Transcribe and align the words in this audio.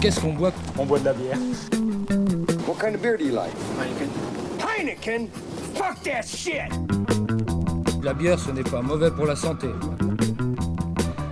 Qu'est-ce 0.00 0.20
qu'on 0.20 0.32
boit? 0.32 0.52
On 0.78 0.84
boit 0.84 0.98
de 0.98 1.06
la 1.06 1.12
bière. 1.12 1.38
What 2.66 2.76
kind 2.80 2.94
of 2.94 3.02
beer 3.02 3.16
do 3.16 3.24
you 3.24 3.32
like? 3.32 3.52
Heineken? 4.58 5.28
Fuck 5.74 6.02
that 6.04 6.22
shit! 6.22 6.70
La 8.02 8.12
bière, 8.12 8.38
ce 8.38 8.50
n'est 8.50 8.62
pas 8.62 8.82
mauvais 8.82 9.10
pour 9.10 9.26
la 9.26 9.36
santé. 9.36 9.68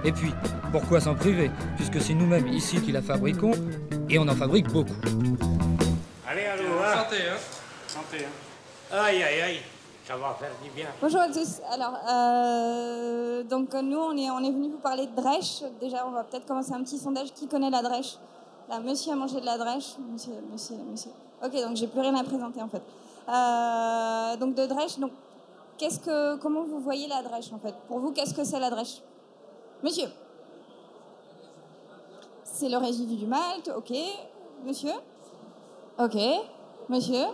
Et 0.04 0.12
puis, 0.12 0.32
pourquoi 0.72 1.00
s'en 1.00 1.14
priver? 1.14 1.50
Puisque 1.76 2.00
c'est 2.00 2.14
nous-mêmes 2.14 2.48
ici 2.48 2.80
qui 2.80 2.92
la 2.92 3.02
fabriquons, 3.02 3.52
et 4.08 4.18
on 4.18 4.28
en 4.28 4.34
fabrique 4.34 4.70
beaucoup. 4.72 4.90
Allez, 6.26 6.46
allô, 6.46 6.64
hein. 6.82 7.04
Santé, 7.04 7.16
hein 7.30 7.38
Santé, 7.86 8.24
hein 8.24 8.96
Aïe, 8.96 9.22
aïe, 9.22 9.40
aïe 9.40 9.60
ça 10.06 10.16
va 10.16 10.36
faire 10.38 10.50
du 10.62 10.68
bien. 10.70 10.86
Bonjour 11.00 11.20
à 11.20 11.28
tous. 11.28 11.62
Alors, 11.72 11.98
euh, 12.10 13.42
donc 13.44 13.72
nous, 13.72 13.96
on 13.96 14.14
est, 14.16 14.30
on 14.30 14.40
est 14.40 14.52
venu 14.52 14.68
vous 14.68 14.78
parler 14.78 15.06
de 15.06 15.16
Dresch. 15.16 15.62
Déjà, 15.80 16.06
on 16.06 16.10
va 16.10 16.24
peut-être 16.24 16.44
commencer 16.44 16.72
un 16.72 16.82
petit 16.82 16.98
sondage. 16.98 17.32
Qui 17.32 17.48
connaît 17.48 17.70
la 17.70 17.80
Dresch? 17.80 18.18
Monsieur 18.82 19.12
a 19.12 19.16
mangé 19.16 19.40
de 19.40 19.46
la 19.46 19.58
Dresch. 19.58 19.96
Monsieur, 20.10 20.34
monsieur, 20.50 20.76
monsieur. 20.90 21.10
Ok, 21.44 21.52
donc 21.52 21.76
j'ai 21.76 21.86
plus 21.86 22.00
rien 22.00 22.14
à 22.14 22.24
présenter 22.24 22.60
en 22.62 22.68
fait. 22.68 22.82
Euh, 23.28 24.36
donc 24.36 24.54
de 24.54 24.66
Dresch, 24.66 24.98
donc 24.98 25.12
qu'est-ce 25.78 26.00
que, 26.00 26.36
comment 26.36 26.64
vous 26.64 26.80
voyez 26.80 27.06
la 27.08 27.22
Dresch 27.22 27.52
en 27.52 27.58
fait? 27.58 27.74
Pour 27.88 27.98
vous, 27.98 28.12
qu'est-ce 28.12 28.34
que 28.34 28.44
c'est 28.44 28.58
la 28.60 28.70
Dresch 28.70 29.02
Monsieur 29.82 30.08
C'est 32.44 32.68
le 32.68 32.78
résidu 32.78 33.16
du 33.16 33.26
malt, 33.26 33.70
ok. 33.76 33.92
Monsieur 34.64 34.92
Ok. 35.98 36.16
Monsieur 36.88 37.24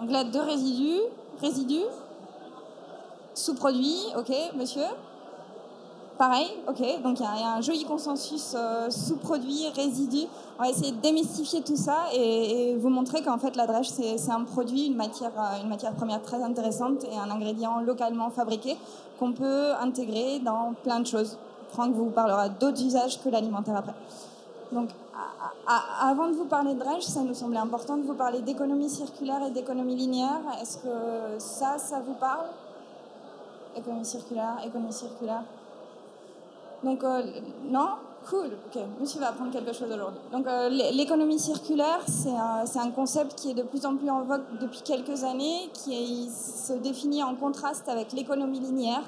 Donc 0.00 0.10
là, 0.10 0.24
deux 0.24 0.40
résidus 0.40 1.00
résidus, 1.40 1.86
sous-produits, 3.34 4.04
ok, 4.16 4.30
monsieur 4.54 4.84
Pareil, 6.22 6.46
ok, 6.68 7.02
donc 7.02 7.18
il 7.18 7.24
y, 7.24 7.26
a 7.26 7.56
un 7.56 7.60
joli 7.60 7.84
consensus 7.84 8.54
euh, 8.56 8.88
sous-produit, 8.90 9.66
résidus. 9.74 10.28
On 10.56 10.62
va 10.62 10.70
essayer 10.70 10.92
de 10.92 11.00
démystifier 11.00 11.62
tout 11.62 11.74
ça 11.74 12.04
et, 12.14 12.76
vous 12.78 12.90
montrer 12.90 13.22
qu'en 13.22 13.38
fait 13.38 13.56
la 13.56 13.66
drèche 13.66 13.88
c'est 13.88 14.30
un 14.30 14.44
produit, 14.44 14.86
une 14.86 14.94
matière, 14.94 15.32
euh, 15.36 15.62
une 15.64 15.68
matière 15.68 15.92
première 15.94 16.22
très 16.22 16.40
intéressante 16.40 17.02
et 17.02 17.18
un 17.18 17.28
ingrédient 17.28 17.80
localement 17.80 18.30
fabriqué 18.30 18.76
qu'on 19.18 19.32
peut 19.32 19.72
intégrer 19.80 20.38
dans 20.38 20.74
plein 20.84 21.00
de 21.00 21.08
choses. 21.08 21.38
Franck 21.70 21.92
vous 21.94 22.10
parlera 22.10 22.48
d'autres 22.48 22.84
usages 22.84 23.20
que 23.20 23.28
l'alimentaire 23.28 23.78
après. 23.78 23.94
Donc 24.70 24.90
avant 26.00 26.28
de 26.28 26.34
vous 26.34 26.44
parler 26.44 26.74
de 26.74 26.78
Dresch, 26.78 27.02
ça 27.02 27.22
nous 27.22 27.34
semblait 27.34 27.58
important 27.58 27.96
de 27.96 28.02
vous 28.02 28.14
parler 28.14 28.42
d'économie 28.42 28.90
circulaire 28.90 29.42
et 29.48 29.50
d'économie 29.50 29.96
linéaire. 29.96 30.42
Est-ce 30.60 30.78
que 30.78 31.38
ça, 31.38 31.78
ça 31.78 31.98
vous 31.98 32.14
parle? 32.14 32.46
Économie 33.76 34.04
circulaire, 34.04 34.58
économie 34.64 34.92
circulaire. 34.92 35.42
Donc, 36.84 37.04
euh, 37.04 37.22
non 37.70 37.88
Cool, 38.28 38.50
ok. 38.66 38.80
Monsieur 39.00 39.18
va 39.18 39.30
apprendre 39.30 39.50
quelque 39.50 39.72
chose 39.72 39.90
aujourd'hui. 39.92 40.20
Donc, 40.30 40.46
euh, 40.46 40.68
l'économie 40.68 41.40
circulaire, 41.40 42.00
c'est 42.06 42.30
un, 42.78 42.90
concept 42.90 43.34
qui 43.34 43.50
est 43.50 43.54
de 43.54 43.64
plus 43.64 43.84
en 43.84 43.96
plus 43.96 44.08
en 44.10 44.22
vogue 44.22 44.42
depuis 44.60 44.80
quelques 44.82 45.24
années, 45.24 45.68
qui 45.72 46.30
se 46.30 46.72
définit 46.74 47.24
en 47.24 47.34
contraste 47.34 47.88
avec 47.88 48.12
l'économie 48.12 48.60
linéaire. 48.60 49.02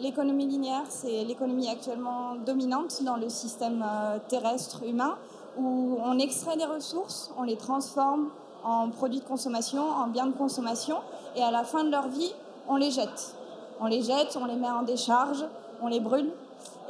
L'économie 0.00 0.46
linéaire, 0.46 0.84
c'est 0.88 1.24
l'économie 1.24 1.68
actuellement 1.68 2.36
dominante 2.46 3.02
dans 3.02 3.16
le 3.16 3.28
système 3.28 3.84
euh, 3.86 4.18
terrestre 4.28 4.82
humain 4.82 5.16
où 5.58 5.98
on 6.02 6.18
extrait 6.18 6.56
des 6.56 6.64
ressources, 6.64 7.30
on 7.38 7.42
les 7.42 7.56
transforme 7.56 8.30
en 8.64 8.88
produits 8.88 9.20
de 9.20 9.24
consommation, 9.24 9.82
en 9.82 10.08
biens 10.08 10.26
de 10.26 10.32
consommation, 10.32 10.96
et 11.36 11.42
à 11.42 11.50
la 11.50 11.64
fin 11.64 11.84
de 11.84 11.90
leur 11.90 12.08
vie, 12.08 12.32
on 12.66 12.76
les 12.76 12.90
jette. 12.90 13.36
On 13.80 13.86
les 13.86 14.02
jette, 14.02 14.38
on 14.40 14.46
les 14.46 14.56
met 14.56 14.70
en 14.70 14.82
décharge, 14.82 15.44
on 15.82 15.88
les 15.88 16.00
brûle. 16.00 16.30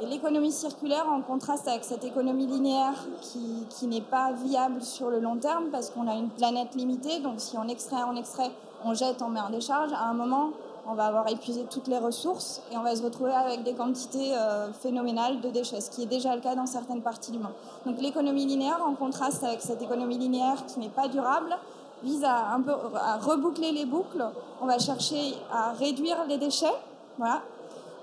Et 0.01 0.05
l'économie 0.05 0.51
circulaire, 0.51 1.05
en 1.09 1.21
contraste 1.21 1.69
avec 1.69 1.85
cette 1.85 2.03
économie 2.03 2.47
linéaire 2.47 3.05
qui, 3.21 3.87
n'est 3.87 4.01
pas 4.01 4.33
viable 4.33 4.81
sur 4.81 5.09
le 5.09 5.19
long 5.19 5.37
terme 5.37 5.65
parce 5.71 5.89
qu'on 5.89 6.07
a 6.07 6.15
une 6.15 6.29
planète 6.29 6.75
limitée, 6.75 7.19
donc 7.19 7.35
si 7.37 7.57
on 7.57 7.67
extrait, 7.69 8.03
on 8.09 8.15
extrait, 8.17 8.51
on 8.83 8.93
jette, 8.93 9.21
on 9.21 9.29
met 9.29 9.39
en 9.39 9.49
décharge, 9.49 9.93
à 9.93 10.05
un 10.09 10.13
moment, 10.13 10.49
on 10.85 10.95
va 10.95 11.05
avoir 11.05 11.29
épuisé 11.29 11.65
toutes 11.69 11.87
les 11.87 11.97
ressources 11.97 12.61
et 12.73 12.77
on 12.77 12.83
va 12.83 12.93
se 12.93 13.03
retrouver 13.03 13.31
avec 13.31 13.63
des 13.63 13.73
quantités 13.73 14.35
euh, 14.35 14.73
phénoménales 14.73 15.39
de 15.39 15.49
déchets, 15.49 15.79
ce 15.79 15.89
qui 15.89 16.03
est 16.03 16.07
déjà 16.07 16.35
le 16.35 16.41
cas 16.41 16.55
dans 16.55 16.65
certaines 16.65 17.01
parties 17.01 17.31
du 17.31 17.39
monde. 17.39 17.53
Donc 17.85 18.01
l'économie 18.01 18.45
linéaire, 18.45 18.81
en 18.85 18.95
contraste 18.95 19.45
avec 19.45 19.61
cette 19.61 19.81
économie 19.81 20.17
linéaire 20.17 20.65
qui 20.65 20.79
n'est 20.79 20.89
pas 20.89 21.07
durable, 21.07 21.55
vise 22.03 22.25
à, 22.25 22.51
un 22.53 22.61
peu, 22.61 22.73
à 22.95 23.17
reboucler 23.17 23.71
les 23.71 23.85
boucles. 23.85 24.25
On 24.61 24.65
va 24.65 24.77
chercher 24.77 25.35
à 25.53 25.71
réduire 25.71 26.25
les 26.27 26.37
déchets, 26.37 26.75
voilà, 27.17 27.41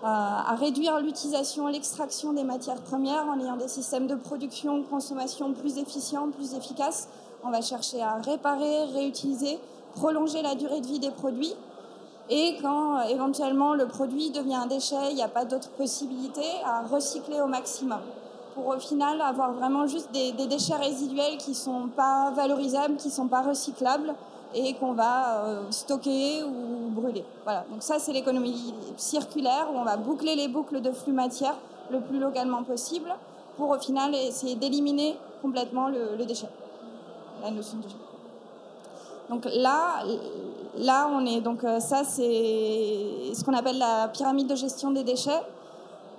à 0.05 0.57
réduire 0.57 0.99
l'utilisation 1.01 1.69
l'extraction 1.69 2.33
des 2.33 2.43
matières 2.43 2.81
premières 2.83 3.27
en 3.27 3.39
ayant 3.39 3.57
des 3.57 3.69
systèmes 3.69 4.09
de 4.09 4.17
production, 4.17 4.83
consommation 4.83 5.53
plus 5.53 5.79
efficients, 5.79 6.29
plus 6.31 6.55
efficaces. 6.55 7.09
On 7.45 7.51
va 7.51 7.61
chercher 7.61 8.03
à 8.03 8.15
réparer, 8.15 8.85
réutiliser, 8.93 9.59
prolonger 9.95 10.43
la 10.43 10.57
durée 10.57 10.81
de 10.81 10.87
vie 10.87 10.99
des 10.99 11.11
produits 11.11 11.55
et 12.31 12.57
quand 12.63 12.97
euh, 12.97 13.03
éventuellement 13.11 13.75
le 13.75 13.87
produit 13.87 14.31
devient 14.31 14.55
un 14.55 14.67
déchet, 14.67 15.11
il 15.11 15.17
n'y 15.17 15.23
a 15.23 15.29
pas 15.29 15.45
d'autre 15.45 15.71
possibilité 15.71 16.45
à 16.65 16.83
recycler 16.83 17.41
au 17.41 17.47
maximum. 17.47 18.01
Pour 18.55 18.69
au 18.69 18.79
final 18.79 19.21
avoir 19.21 19.53
vraiment 19.53 19.87
juste 19.87 20.11
des, 20.13 20.33
déchets 20.47 20.77
résiduels 20.77 21.37
qui 21.39 21.51
ne 21.51 21.57
sont 21.57 21.89
pas 21.95 22.31
valorisables, 22.31 22.97
qui 22.97 23.09
ne 23.09 23.13
sont 23.13 23.29
pas 23.29 23.43
recyclables 23.43 24.15
et 24.55 24.75
qu'on 24.75 24.93
va 24.93 25.45
euh, 25.45 25.63
stocker 25.71 26.43
ou 26.45 26.91
brûler. 26.91 27.25
Voilà. 27.45 27.65
Donc 27.71 27.83
ça 27.83 27.99
c'est 27.99 28.13
l'économie 28.13 28.75
circulaire 28.97 29.69
où 29.73 29.79
on 29.79 29.85
va 29.85 29.97
boucler 29.97 30.35
les 30.35 30.49
boucles 30.49 30.81
de 30.81 30.93
flux 30.93 31.13
matière 31.13 31.55
le 31.91 32.01
plus 32.01 32.19
localement 32.19 32.63
possible 32.63 33.13
pour 33.57 33.71
au 33.71 33.79
final 33.79 34.15
essayer 34.15 34.55
d'éliminer 34.55 35.17
complètement 35.41 35.89
le, 35.89 36.25
déchet, 36.25 36.49
la 37.43 37.51
notion 37.51 37.79
de 37.79 37.83
déchet. 37.83 37.97
Donc 39.29 39.47
là, 39.47 40.05
là, 40.77 41.09
on 41.13 41.25
est 41.27 41.41
donc 41.41 41.65
euh, 41.65 41.81
ça, 41.81 42.05
c'est 42.05 43.35
ce 43.35 43.45
qu'on 43.45 43.55
appelle 43.55 43.79
la 43.79 44.09
pyramide 44.09 44.47
de 44.47 44.55
gestion 44.55 44.91
des 44.91 45.05
déchets. 45.05 45.43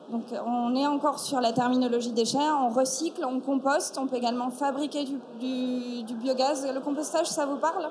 Donc 0.10 0.26
on 0.46 0.76
est 0.76 0.86
encore 0.86 1.20
sur 1.20 1.40
la 1.40 1.54
terminologie 1.54 2.12
déchets. 2.12 2.38
On 2.38 2.70
recycle, 2.70 3.26
on 3.26 3.40
composte, 3.40 3.98
on 3.98 4.08
peut 4.08 4.18
également 4.18 4.50
fabriquer 4.52 5.06
du, 5.06 6.16
biogaz. 6.16 6.68
Le 6.72 6.80
compostage, 6.82 7.28
ça 7.28 7.46
vous 7.46 7.58
parle? 7.58 7.90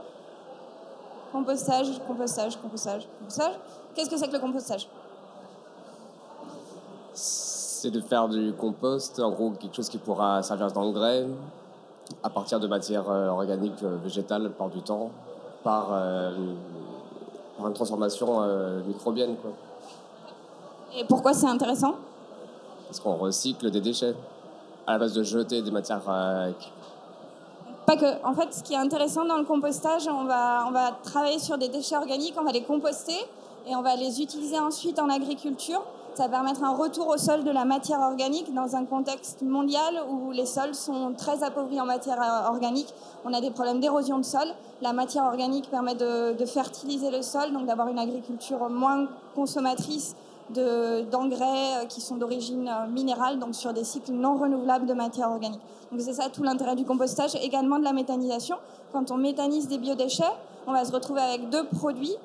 Compostage, 1.32 1.98
compostage, 2.06 2.56
compostage, 2.60 3.08
compostage. 3.18 3.52
Qu'est-ce 3.94 4.10
que 4.10 4.18
c'est 4.18 4.28
que 4.28 4.34
le 4.34 4.38
compostage? 4.38 4.86
C'est 7.14 7.90
de 7.90 8.00
faire 8.00 8.28
du 8.28 8.52
compost, 8.52 9.18
en 9.18 9.30
gros 9.30 9.50
quelque 9.52 9.74
chose 9.74 9.88
qui 9.88 9.98
pourra 9.98 10.42
servir 10.42 10.70
d'engrais, 10.70 11.26
à 12.22 12.28
partir 12.28 12.60
de 12.60 12.66
matières 12.66 13.08
euh, 13.10 13.28
organiques 13.28 13.82
euh, 13.82 13.96
végétales 14.02 14.50
par 14.50 14.68
du 14.68 14.82
temps, 14.82 15.10
par, 15.64 15.88
euh, 15.92 16.30
par 17.56 17.68
une 17.68 17.74
transformation 17.74 18.42
microbienne. 18.86 19.36
Quoi. 19.36 19.52
Et 20.94 21.04
pourquoi 21.04 21.32
c'est 21.32 21.46
intéressant? 21.46 21.94
Parce 22.86 23.00
qu'on 23.00 23.16
recycle 23.16 23.70
des 23.70 23.80
déchets 23.80 24.14
à 24.86 24.92
la 24.92 24.98
base 24.98 25.14
de 25.14 25.22
jeter 25.22 25.62
des 25.62 25.70
matières. 25.70 26.02
En 28.24 28.34
fait, 28.34 28.54
ce 28.54 28.62
qui 28.62 28.74
est 28.74 28.78
intéressant 28.78 29.24
dans 29.24 29.36
le 29.36 29.44
compostage, 29.44 30.08
on 30.08 30.24
va, 30.24 30.98
travailler 31.02 31.38
sur 31.38 31.58
des 31.58 31.68
déchets 31.68 31.96
organiques, 31.96 32.34
on 32.38 32.44
va 32.44 32.52
les 32.52 32.62
composter 32.62 33.26
et 33.66 33.76
on 33.76 33.82
va 33.82 33.96
les 33.96 34.22
utiliser 34.22 34.58
ensuite 34.58 34.98
en 34.98 35.08
agriculture 35.08 35.82
ça 36.14 36.24
va 36.24 36.28
permettre 36.28 36.62
un 36.62 36.76
retour 36.76 37.08
au 37.08 37.16
sol 37.16 37.42
de 37.42 37.50
la 37.50 37.64
matière 37.64 38.00
organique 38.00 38.52
dans 38.52 38.76
un 38.76 38.84
contexte 38.84 39.40
mondial 39.40 40.02
où 40.10 40.30
les 40.30 40.44
sols 40.44 40.74
sont 40.74 41.14
très 41.16 41.42
appauvris 41.42 41.80
en 41.80 41.86
matière 41.86 42.18
organique. 42.50 42.92
On 43.24 43.32
a 43.32 43.40
des 43.40 43.50
problèmes 43.50 43.80
d'érosion 43.80 44.18
de 44.18 44.24
sol. 44.24 44.46
La 44.82 44.92
matière 44.92 45.24
organique 45.24 45.70
permet 45.70 45.94
de, 45.94 46.36
fertiliser 46.44 47.10
le 47.10 47.22
sol, 47.22 47.52
donc 47.52 47.64
d'avoir 47.64 47.88
une 47.88 47.98
agriculture 47.98 48.68
moins 48.68 49.06
consommatrice 49.34 50.14
d'engrais 50.52 51.82
euh, 51.82 51.86
qui 51.86 52.00
sont 52.00 52.16
d'origine 52.16 52.68
euh, 52.68 52.86
minérale, 52.86 53.38
donc 53.38 53.54
sur 53.54 53.72
des 53.72 53.84
cycles 53.84 54.12
non 54.12 54.36
renouvelables 54.36 54.86
de 54.86 54.94
matière 54.94 55.30
organique. 55.30 55.60
Donc 55.90 56.00
c'est 56.00 56.14
ça 56.14 56.28
tout 56.28 56.42
l'intérêt 56.42 56.76
du 56.76 56.84
compostage, 56.84 57.34
également 57.36 57.78
de 57.78 57.84
la 57.84 57.92
méthanisation. 57.92 58.56
Quand 58.92 59.10
on 59.10 59.16
méthanise 59.16 59.68
des 59.68 59.78
biodéchets, 59.78 60.24
on 60.66 60.72
va 60.72 60.84
se 60.84 60.92
retrouver 60.92 61.20
avec 61.20 61.50
deux 61.50 61.64
produits 61.64 62.16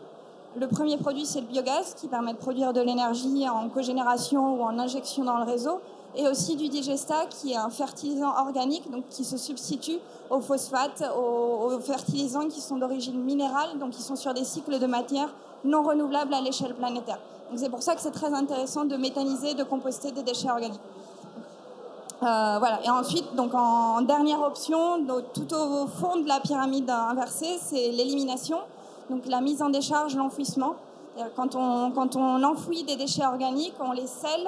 le 0.59 0.67
premier 0.67 0.97
produit, 0.97 1.25
c'est 1.27 1.41
le 1.41 1.45
biogaz 1.45 1.93
qui 1.93 2.07
permet 2.07 2.33
de 2.33 2.37
produire 2.37 2.73
de 2.73 2.81
l'énergie 2.81 3.47
en 3.47 3.69
cogénération 3.69 4.55
ou 4.55 4.63
en 4.63 4.79
injection 4.79 5.23
dans 5.23 5.37
le 5.37 5.43
réseau. 5.43 5.79
et 6.15 6.27
aussi 6.27 6.55
du 6.55 6.67
digesta 6.67 7.27
qui 7.29 7.51
est 7.51 7.57
un 7.57 7.69
fertilisant 7.69 8.33
organique 8.39 8.89
donc 8.89 9.03
qui 9.07 9.23
se 9.23 9.37
substitue 9.37 9.99
aux 10.31 10.41
phosphates, 10.41 11.03
aux, 11.15 11.67
aux 11.67 11.79
fertilisants 11.79 12.47
qui 12.47 12.59
sont 12.59 12.77
d'origine 12.77 13.21
minérale, 13.21 13.77
donc 13.77 13.91
qui 13.91 14.01
sont 14.01 14.15
sur 14.15 14.33
des 14.33 14.45
cycles 14.45 14.79
de 14.79 14.87
matière 14.87 15.29
non 15.63 15.83
renouvelables 15.83 16.33
à 16.33 16.41
l'échelle 16.41 16.73
planétaire. 16.73 17.19
C'est 17.55 17.69
pour 17.69 17.81
ça 17.81 17.95
que 17.95 18.01
c'est 18.01 18.11
très 18.11 18.33
intéressant 18.33 18.85
de 18.85 18.97
méthaniser, 18.97 19.53
de 19.53 19.63
composter 19.63 20.11
des 20.11 20.23
déchets 20.23 20.49
organiques. 20.49 20.79
Euh, 22.23 22.55
voilà. 22.59 22.79
Et 22.83 22.89
ensuite, 22.89 23.35
donc 23.35 23.53
en 23.53 24.01
dernière 24.01 24.41
option, 24.41 25.05
tout 25.33 25.53
au 25.53 25.87
fond 25.87 26.17
de 26.17 26.27
la 26.27 26.39
pyramide 26.39 26.89
inversée, 26.89 27.59
c'est 27.61 27.91
l'élimination, 27.91 28.57
donc 29.09 29.25
la 29.27 29.39
mise 29.39 29.61
en 29.61 29.69
décharge, 29.69 30.15
l'enfouissement. 30.15 30.75
Quand 31.35 31.55
on, 31.55 31.91
quand 31.91 32.15
on 32.15 32.43
enfouit 32.43 32.83
des 32.83 32.95
déchets 32.95 33.25
organiques, 33.25 33.73
on 33.79 33.91
les 33.91 34.05
scelle 34.05 34.47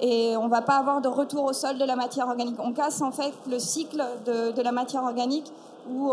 et 0.00 0.36
on 0.36 0.44
ne 0.44 0.50
va 0.50 0.62
pas 0.62 0.76
avoir 0.76 1.00
de 1.00 1.08
retour 1.08 1.44
au 1.44 1.52
sol 1.52 1.78
de 1.78 1.84
la 1.84 1.96
matière 1.96 2.28
organique. 2.28 2.56
On 2.58 2.72
casse 2.72 3.00
en 3.02 3.10
fait 3.10 3.32
le 3.48 3.58
cycle 3.58 4.04
de, 4.26 4.62
la 4.62 4.72
matière 4.72 5.02
organique 5.02 5.50
où 5.90 6.10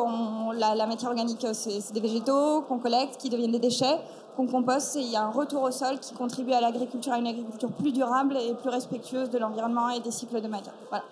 la, 0.53 0.85
matière 0.85 1.11
organique, 1.11 1.45
c'est 1.53 1.93
des 1.93 1.99
végétaux 1.99 2.61
qu'on 2.67 2.77
collecte, 2.77 3.17
qui 3.17 3.29
deviennent 3.29 3.51
des 3.51 3.59
déchets, 3.59 3.99
qu'on 4.35 4.47
composte, 4.47 4.95
et 4.95 5.01
il 5.01 5.11
y 5.11 5.15
a 5.15 5.23
un 5.23 5.29
retour 5.29 5.63
au 5.63 5.71
sol 5.71 5.99
qui 5.99 6.13
contribue 6.13 6.53
à 6.53 6.61
l'agriculture, 6.61 7.13
à 7.13 7.17
une 7.17 7.27
agriculture 7.27 7.69
plus 7.71 7.91
durable 7.91 8.37
et 8.37 8.53
plus 8.53 8.69
respectueuse 8.69 9.29
de 9.29 9.37
l'environnement 9.37 9.89
et 9.89 9.99
des 9.99 10.11
cycles 10.11 10.41
de 10.41 10.47
matière. 10.47 10.73
Voilà. 10.89 11.05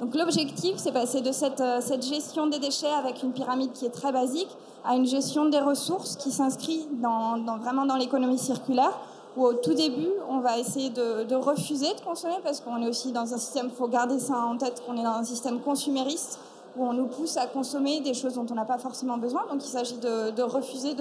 Donc 0.00 0.14
l'objectif, 0.14 0.76
c'est 0.76 0.90
de 1.22 1.32
cette, 1.32 1.62
cette, 1.80 2.02
gestion 2.02 2.48
des 2.48 2.58
déchets 2.58 2.92
avec 2.92 3.22
une 3.22 3.32
pyramide 3.32 3.72
qui 3.72 3.86
est 3.86 3.90
très 3.90 4.12
basique 4.12 4.50
à 4.84 4.96
une 4.96 5.06
gestion 5.06 5.46
des 5.46 5.60
ressources 5.60 6.16
qui 6.16 6.30
s'inscrit 6.30 6.86
vraiment 7.00 7.86
dans 7.86 7.96
l'économie 7.96 8.38
circulaire, 8.38 8.98
où 9.36 9.44
au 9.44 9.54
tout 9.54 9.74
début, 9.74 10.10
on 10.28 10.40
va 10.40 10.58
essayer 10.58 10.90
de, 10.90 11.24
de 11.24 11.34
refuser 11.34 11.94
de 11.94 12.00
consommer, 12.00 12.36
parce 12.42 12.60
qu'on 12.60 12.82
est 12.82 12.88
aussi 12.88 13.12
dans 13.12 13.32
un 13.32 13.38
système, 13.38 13.68
il 13.70 13.74
faut 13.74 13.88
garder 13.88 14.18
ça 14.18 14.36
en 14.36 14.58
tête, 14.58 14.82
qu'on 14.84 14.96
est 14.96 15.02
dans 15.02 15.14
un 15.14 15.24
système 15.24 15.60
consumériste, 15.60 16.38
où 16.76 16.84
on 16.84 16.92
nous 16.92 17.06
pousse 17.06 17.36
à 17.36 17.46
consommer 17.46 18.00
des 18.00 18.14
choses 18.14 18.34
dont 18.34 18.46
on 18.50 18.54
n'a 18.54 18.64
pas 18.64 18.78
forcément 18.78 19.16
besoin. 19.16 19.42
Donc 19.50 19.64
il 19.64 19.68
s'agit 19.68 19.98
de, 19.98 20.42
refuser 20.42 20.94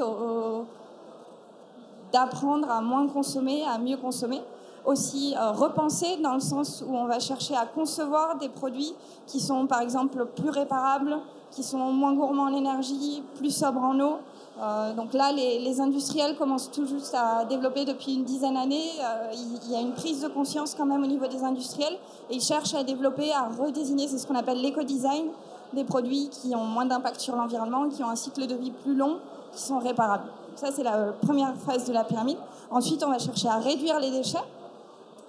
d'apprendre 2.11 2.69
à 2.69 2.81
moins 2.81 3.07
consommer, 3.07 3.63
à 3.65 3.77
mieux 3.77 3.97
consommer. 3.97 4.41
Aussi 4.85 5.33
euh, 5.39 5.51
repenser 5.51 6.17
dans 6.21 6.33
le 6.33 6.41
sens 6.41 6.83
où 6.85 6.93
on 6.93 7.05
va 7.05 7.17
chercher 7.19 7.55
à 7.55 7.65
concevoir 7.65 8.37
des 8.37 8.49
produits 8.49 8.93
qui 9.27 9.39
sont 9.39 9.65
par 9.65 9.79
exemple 9.79 10.25
plus 10.35 10.49
réparables, 10.49 11.19
qui 11.51 11.63
sont 11.63 11.77
moins 11.77 12.13
gourmands 12.13 12.43
en 12.43 12.53
énergie, 12.53 13.23
plus 13.37 13.51
sobres 13.51 13.81
en 13.81 13.97
eau. 14.01 14.17
Euh, 14.61 14.93
donc 14.93 15.13
là, 15.13 15.31
les, 15.31 15.81
industriels 15.81 16.35
commencent 16.37 16.69
tout 16.69 16.85
juste 16.85 17.15
à 17.15 17.43
développer 17.45 17.85
depuis 17.85 18.13
une 18.13 18.23
dizaine 18.23 18.53
d'années. 18.53 18.91
Euh, 19.01 19.31
il, 19.65 19.71
y 19.71 19.75
a 19.75 19.79
une 19.79 19.93
prise 19.93 20.21
de 20.21 20.27
conscience 20.27 20.75
quand 20.75 20.85
même 20.85 21.03
au 21.03 21.07
niveau 21.07 21.27
des 21.27 21.43
industriels 21.43 21.97
et 22.29 22.35
ils 22.35 22.41
cherchent 22.41 22.75
à 22.75 22.83
développer, 22.83 23.31
à 23.31 23.49
redésigner, 23.49 24.07
c'est 24.07 24.19
ce 24.19 24.27
qu'on 24.27 24.35
appelle 24.35 24.61
l'éco-design, 24.61 25.25
des 25.73 25.83
produits 25.83 26.29
qui 26.29 26.55
ont 26.55 26.63
moins 26.63 26.85
d'impact 26.85 27.19
sur 27.19 27.35
l'environnement, 27.35 27.89
qui 27.89 28.03
ont 28.03 28.09
un 28.09 28.15
cycle 28.15 28.47
de 28.47 28.55
vie 28.55 28.71
plus 28.71 28.95
long, 28.95 29.19
qui 29.53 29.61
sont 29.61 29.79
réparables. 29.79 30.25
Ça, 30.55 30.67
c'est 30.71 30.83
la 30.83 31.13
première 31.21 31.53
phase 31.65 31.85
de 31.85 31.93
la 31.93 32.03
pyramide. 32.03 32.37
Ensuite, 32.69 33.03
on 33.03 33.09
va 33.09 33.19
chercher 33.19 33.47
à 33.47 33.57
réduire 33.57 33.99
les 33.99 34.11
déchets. 34.11 34.43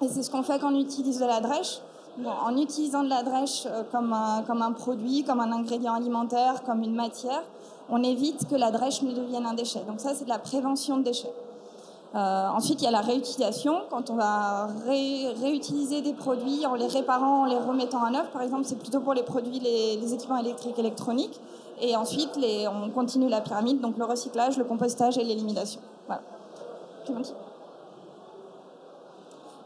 Et 0.02 0.08
c'est 0.08 0.22
ce 0.22 0.30
qu'on 0.30 0.42
fait 0.42 0.58
quand 0.58 0.72
on 0.72 0.78
utilise 0.78 1.18
de 1.18 1.26
la 1.26 1.40
drèche. 1.40 1.80
En 2.24 2.56
utilisant 2.56 3.02
de 3.02 3.08
la 3.08 3.22
drèche 3.22 3.66
comme 3.90 4.12
un, 4.12 4.42
comme 4.46 4.62
un 4.62 4.72
produit, 4.72 5.24
comme 5.24 5.40
un 5.40 5.50
ingrédient 5.50 5.94
alimentaire, 5.94 6.62
comme 6.64 6.82
une 6.82 6.94
matière, 6.94 7.42
on 7.88 8.02
évite 8.02 8.48
que 8.48 8.54
la 8.54 8.70
drèche 8.70 9.02
ne 9.02 9.12
devienne 9.12 9.46
un 9.46 9.54
déchet. 9.54 9.80
Donc 9.86 10.00
ça, 10.00 10.14
c'est 10.14 10.24
de 10.24 10.28
la 10.28 10.38
prévention 10.38 10.98
de 10.98 11.02
déchets. 11.02 11.32
Euh, 12.14 12.48
ensuite, 12.48 12.80
il 12.80 12.84
y 12.84 12.88
a 12.88 12.92
la 12.92 13.00
réutilisation. 13.00 13.82
Quand 13.90 14.08
on 14.10 14.14
va 14.14 14.68
ré 14.86 15.32
réutiliser 15.40 16.00
des 16.00 16.12
produits 16.12 16.64
en 16.64 16.74
les 16.74 16.86
réparant, 16.86 17.42
en 17.42 17.44
les 17.46 17.58
remettant 17.58 18.04
à 18.04 18.10
neuf, 18.10 18.30
par 18.32 18.42
exemple, 18.42 18.64
c'est 18.64 18.78
plutôt 18.78 19.00
pour 19.00 19.14
les 19.14 19.24
produits, 19.24 19.58
les, 19.58 20.14
équipements 20.14 20.38
électriques 20.38 20.78
électroniques. 20.78 21.40
Et 21.80 21.96
ensuite, 21.96 22.38
on 22.70 22.90
continue 22.90 23.28
la 23.28 23.40
pyramide, 23.40 23.80
donc 23.80 23.98
le 23.98 24.04
recyclage, 24.04 24.56
le 24.56 24.64
compostage 24.64 25.18
et 25.18 25.24
l'élimination. 25.24 25.80
Voilà. 26.06 26.22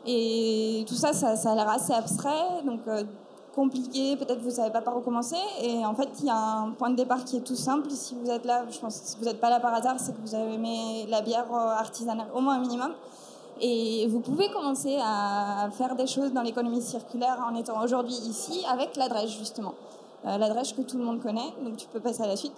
Et 0.07 0.85
tout 0.89 0.95
ça, 0.95 1.13
ça, 1.13 1.37
ça 1.37 1.53
a 1.53 1.55
l'air 1.55 1.69
assez 1.69 1.93
abstrait. 1.93 2.63
Donc, 2.65 2.81
euh, 2.89 3.05
compliqué, 3.59 4.17
peut-être 4.17 4.41
vous 4.41 4.51
ne 4.51 4.59
savez 4.61 4.71
pas 4.71 4.83
par 4.83 4.97
où 4.97 5.01
commencer. 5.01 5.43
Et 5.63 5.85
en 5.85 5.95
fait, 5.95 6.09
il 6.21 6.27
y 6.27 6.31
a 6.31 6.61
un 6.61 6.71
point 6.71 6.91
de 6.91 6.97
départ 6.97 7.25
qui 7.25 7.37
est 7.39 7.41
tout 7.41 7.57
simple. 7.57 7.91
Si 7.91 8.15
vous 8.15 8.31
êtes 8.31 8.45
là, 8.45 8.65
je 8.71 8.79
pense 8.79 9.01
que 9.01 9.07
si 9.09 9.17
vous 9.19 9.25
n'êtes 9.25 9.41
pas 9.41 9.51
là 9.51 9.59
par 9.59 9.75
hasard, 9.75 9.97
c'est 9.99 10.13
que 10.15 10.21
vous 10.23 10.35
avez 10.35 10.55
aimé 10.55 11.07
la 11.09 11.21
bière 11.23 11.53
euh, 11.53 11.87
artisanale, 11.87 12.29
au 12.35 12.41
moins 12.41 12.55
un 12.55 12.61
minimum. 12.61 12.93
Et 13.61 14.07
vous 14.07 14.21
pouvez 14.21 14.49
commencer 14.51 14.97
à 15.03 15.69
faire 15.73 15.97
des 15.97 16.07
choses 16.07 16.33
dans 16.33 16.43
l'économie 16.43 16.81
circulaire 16.81 17.45
en 17.51 17.57
étant 17.57 17.83
aujourd'hui 17.83 18.15
ici 18.15 18.65
avec 18.73 18.97
la 18.97 19.09
drèche, 19.09 19.37
justement. 19.37 19.75
Euh, 20.27 20.39
la 20.39 20.49
drèche 20.49 20.77
que 20.77 20.83
tout 20.83 20.97
le 20.97 21.05
monde 21.05 21.21
connaît, 21.21 21.53
donc 21.65 21.77
tu 21.77 21.89
peux 21.89 22.01
passer 22.01 22.23
à 22.23 22.29
la 22.29 22.37
suite. 22.37 22.55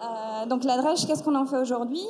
Euh, 0.00 0.46
donc 0.46 0.62
la 0.62 0.76
drèche, 0.80 1.04
qu'est-ce 1.06 1.24
qu'on 1.24 1.34
en 1.34 1.46
fait 1.46 1.58
aujourd'hui? 1.58 2.06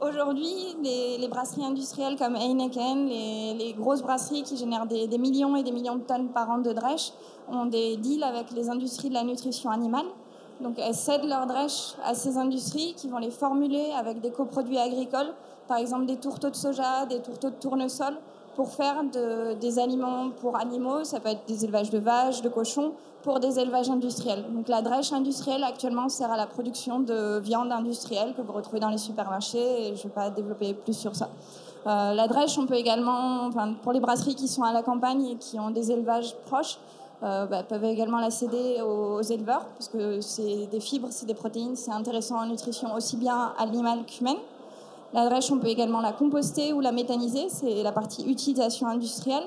Aujourd'hui, 0.00 0.76
les, 0.82 1.28
brasseries 1.28 1.64
industrielles 1.64 2.16
comme 2.16 2.34
Heineken, 2.34 3.06
les, 3.06 3.74
grosses 3.76 4.00
brasseries 4.00 4.44
qui 4.44 4.56
génèrent 4.56 4.86
des, 4.86 5.06
des, 5.06 5.18
millions 5.18 5.54
et 5.56 5.62
des 5.62 5.72
millions 5.72 5.96
de 5.96 6.02
tonnes 6.02 6.28
par 6.28 6.50
an 6.50 6.56
de 6.56 6.72
drèche, 6.72 7.12
ont 7.52 7.66
des 7.66 7.98
deals 7.98 8.24
avec 8.24 8.50
les 8.52 8.70
industries 8.70 9.10
de 9.10 9.14
la 9.14 9.24
nutrition 9.24 9.68
animale. 9.68 10.06
Donc 10.62 10.78
elles 10.78 10.94
cèdent 10.94 11.28
leurs 11.28 11.46
drèches 11.46 11.96
à 12.02 12.14
ces 12.14 12.38
industries 12.38 12.94
qui 12.96 13.08
vont 13.08 13.18
les 13.18 13.30
formuler 13.30 13.92
avec 13.94 14.22
des 14.22 14.30
coproduits 14.30 14.78
agricoles, 14.78 15.34
par 15.68 15.76
exemple 15.76 16.06
des 16.06 16.16
tourteaux 16.16 16.48
de 16.48 16.56
soja, 16.56 17.04
des 17.04 17.20
tourteaux 17.20 17.50
de 17.50 17.56
tournesol, 17.56 18.16
pour 18.56 18.70
faire 18.72 19.02
de, 19.04 19.54
des 19.54 19.78
aliments 19.78 20.30
pour 20.40 20.56
animaux, 20.56 21.04
ça 21.04 21.20
peut 21.20 21.28
être 21.28 21.46
des 21.46 21.64
élevages 21.64 21.90
de 21.90 21.98
vaches, 21.98 22.42
de 22.42 22.48
cochons, 22.48 22.92
pour 23.22 23.40
des 23.40 23.58
élevages 23.58 23.90
industriels. 23.90 24.44
Donc 24.52 24.68
la 24.68 24.82
drèche 24.82 25.12
industrielle 25.12 25.64
actuellement 25.64 26.08
sert 26.08 26.30
à 26.30 26.36
la 26.36 26.46
production 26.46 27.00
de 27.00 27.38
viande 27.38 27.70
industrielle 27.70 28.34
que 28.36 28.42
vous 28.42 28.52
retrouvez 28.52 28.80
dans 28.80 28.88
les 28.88 28.98
supermarchés 28.98 29.88
et 29.88 29.96
je 29.96 30.00
ne 30.00 30.02
vais 30.04 30.14
pas 30.14 30.30
développer 30.30 30.74
plus 30.74 30.96
sur 30.96 31.14
ça. 31.14 31.28
Euh, 31.86 32.12
la 32.12 32.28
drèche, 32.28 32.58
on 32.58 32.66
peut 32.66 32.74
également, 32.74 33.46
enfin, 33.46 33.74
pour 33.82 33.92
les 33.92 34.00
brasseries 34.00 34.34
qui 34.34 34.48
sont 34.48 34.62
à 34.62 34.72
la 34.72 34.82
campagne 34.82 35.24
et 35.26 35.36
qui 35.36 35.58
ont 35.58 35.70
des 35.70 35.90
élevages 35.90 36.34
proches, 36.46 36.78
euh, 37.22 37.46
bah, 37.46 37.62
peuvent 37.62 37.84
également 37.84 38.18
la 38.18 38.30
céder 38.30 38.80
aux, 38.80 39.20
éleveurs 39.20 39.66
parce 39.76 39.88
que 39.88 40.20
c'est 40.22 40.66
des 40.70 40.80
fibres, 40.80 41.08
c'est 41.10 41.26
des 41.26 41.34
protéines, 41.34 41.76
c'est 41.76 41.92
intéressant 41.92 42.38
en 42.38 42.46
nutrition 42.46 42.94
aussi 42.94 43.16
bien 43.16 43.52
animale 43.58 44.04
qu'humaine. 44.06 44.38
La 45.12 45.28
drèche, 45.28 45.50
on 45.50 45.58
peut 45.58 45.66
également 45.66 46.00
la 46.00 46.12
composter 46.12 46.72
ou 46.72 46.80
la 46.80 46.92
méthaniser, 46.92 47.48
c'est 47.48 47.82
la 47.82 47.90
partie 47.90 48.24
utilisation 48.30 48.86
industrielle. 48.86 49.42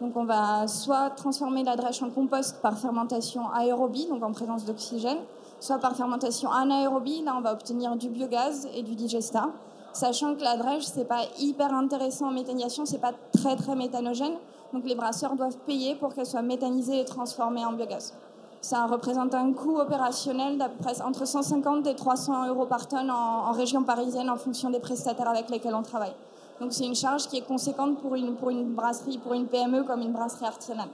Donc 0.00 0.16
on 0.16 0.24
va 0.24 0.66
soit 0.66 1.10
transformer 1.10 1.62
la 1.62 1.76
drèche 1.76 2.02
en 2.02 2.10
compost 2.10 2.60
par 2.60 2.76
fermentation 2.76 3.48
aérobie, 3.50 4.06
donc 4.08 4.24
en 4.24 4.32
présence 4.32 4.64
d'oxygène, 4.64 5.18
soit 5.60 5.78
par 5.78 5.94
fermentation 5.94 6.50
anaérobie, 6.50 7.22
là 7.22 7.36
on 7.38 7.40
va 7.40 7.52
obtenir 7.52 7.94
du 7.94 8.08
biogaz 8.08 8.66
et 8.74 8.82
du 8.82 8.96
digesta. 8.96 9.50
Sachant 9.92 10.34
que 10.34 10.42
la 10.42 10.56
drèche, 10.56 10.82
c'est 10.82 11.04
pas 11.04 11.22
hyper 11.38 11.72
intéressant 11.72 12.26
en 12.26 12.32
méthanisation, 12.32 12.84
c'est 12.84 12.98
pas 12.98 13.12
très 13.32 13.54
très 13.54 13.76
méthanogène, 13.76 14.34
donc 14.72 14.84
les 14.84 14.96
brasseurs 14.96 15.36
doivent 15.36 15.58
payer 15.58 15.94
pour 15.94 16.12
qu'elle 16.12 16.26
soit 16.26 16.42
méthanisée 16.42 16.98
et 16.98 17.04
transformée 17.04 17.64
en 17.64 17.72
biogaz. 17.72 18.14
Ça 18.64 18.86
représente 18.86 19.34
un 19.34 19.52
coût 19.52 19.76
opérationnel 19.78 20.56
d'à 20.56 20.70
peu 20.70 20.82
près 20.82 21.02
entre 21.02 21.26
150 21.26 21.86
et 21.86 21.94
300 21.94 22.48
euros 22.48 22.64
par 22.64 22.88
tonne 22.88 23.10
en, 23.10 23.52
région 23.52 23.82
parisienne 23.82 24.30
en 24.30 24.38
fonction 24.38 24.70
des 24.70 24.78
prestataires 24.78 25.28
avec 25.28 25.50
lesquels 25.50 25.74
on 25.74 25.82
travaille. 25.82 26.14
Donc 26.62 26.72
c'est 26.72 26.86
une 26.86 26.94
charge 26.94 27.26
qui 27.26 27.36
est 27.36 27.46
conséquente 27.46 27.98
pour 28.00 28.14
une, 28.14 28.32
brasserie, 28.72 29.18
pour 29.18 29.34
une 29.34 29.48
PME 29.48 29.82
comme 29.82 30.00
une 30.00 30.12
brasserie 30.12 30.46
artisanale. 30.46 30.88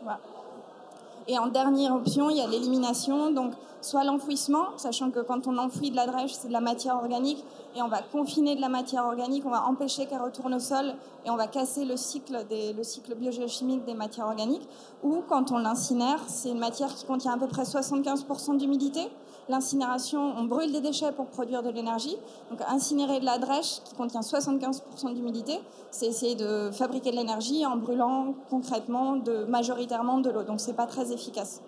Et 1.30 1.38
en 1.38 1.46
dernière 1.46 1.94
option, 1.94 2.28
il 2.28 2.38
y 2.38 2.40
a 2.40 2.48
l'élimination, 2.48 3.30
donc 3.30 3.52
soit 3.80 4.02
l'enfouissement, 4.02 4.76
sachant 4.76 5.12
que 5.12 5.20
quand 5.20 5.46
on 5.46 5.58
enfouit 5.58 5.92
de 5.92 5.94
la 5.94 6.04
drèche, 6.04 6.32
c'est 6.32 6.48
de 6.48 6.52
la 6.52 6.60
matière 6.60 6.96
organique, 6.96 7.44
et 7.76 7.82
on 7.82 7.86
va 7.86 8.02
confiner 8.02 8.56
de 8.56 8.60
la 8.60 8.68
matière 8.68 9.04
organique, 9.04 9.46
on 9.46 9.50
va 9.50 9.64
empêcher 9.66 10.06
qu'elle 10.06 10.20
retourne 10.20 10.54
au 10.54 10.58
sol, 10.58 10.92
et 11.24 11.30
on 11.30 11.36
va 11.36 11.46
casser 11.46 11.84
le 11.84 11.96
cycle, 11.96 12.44
des, 12.48 12.72
le 12.72 12.82
cycle 12.82 13.14
biogéochimique 13.14 13.84
des 13.84 13.94
matières 13.94 14.26
organiques. 14.26 14.68
Ou 15.04 15.22
quand 15.28 15.52
on 15.52 15.58
l'incinère, 15.58 16.18
c'est 16.26 16.50
une 16.50 16.58
matière 16.58 16.92
qui 16.92 17.06
contient 17.06 17.34
à 17.34 17.38
peu 17.38 17.46
près 17.46 17.62
75% 17.62 18.56
d'humidité, 18.56 19.08
L'incinération, 19.50 20.32
on 20.38 20.44
brûle 20.44 20.70
des 20.70 20.80
déchets 20.80 21.10
pour 21.10 21.26
produire 21.26 21.64
de 21.64 21.70
l'énergie. 21.70 22.16
Donc 22.50 22.60
incinérer 22.68 23.18
de 23.18 23.24
la 23.24 23.36
drèche 23.36 23.80
qui 23.84 23.96
contient 23.96 24.20
75% 24.20 25.12
d'humidité, 25.12 25.60
c'est 25.90 26.06
essayer 26.06 26.36
de 26.36 26.70
fabriquer 26.70 27.10
de 27.10 27.16
l'énergie 27.16 27.66
en 27.66 27.76
brûlant 27.76 28.34
concrètement 28.48 29.18
majoritairement 29.48 30.18
de 30.18 30.30
l'eau. 30.30 30.44
Donc 30.44 30.60
c'est 30.60 30.74
pas 30.74 30.86
très 30.86 31.10
efficace. 31.10 31.62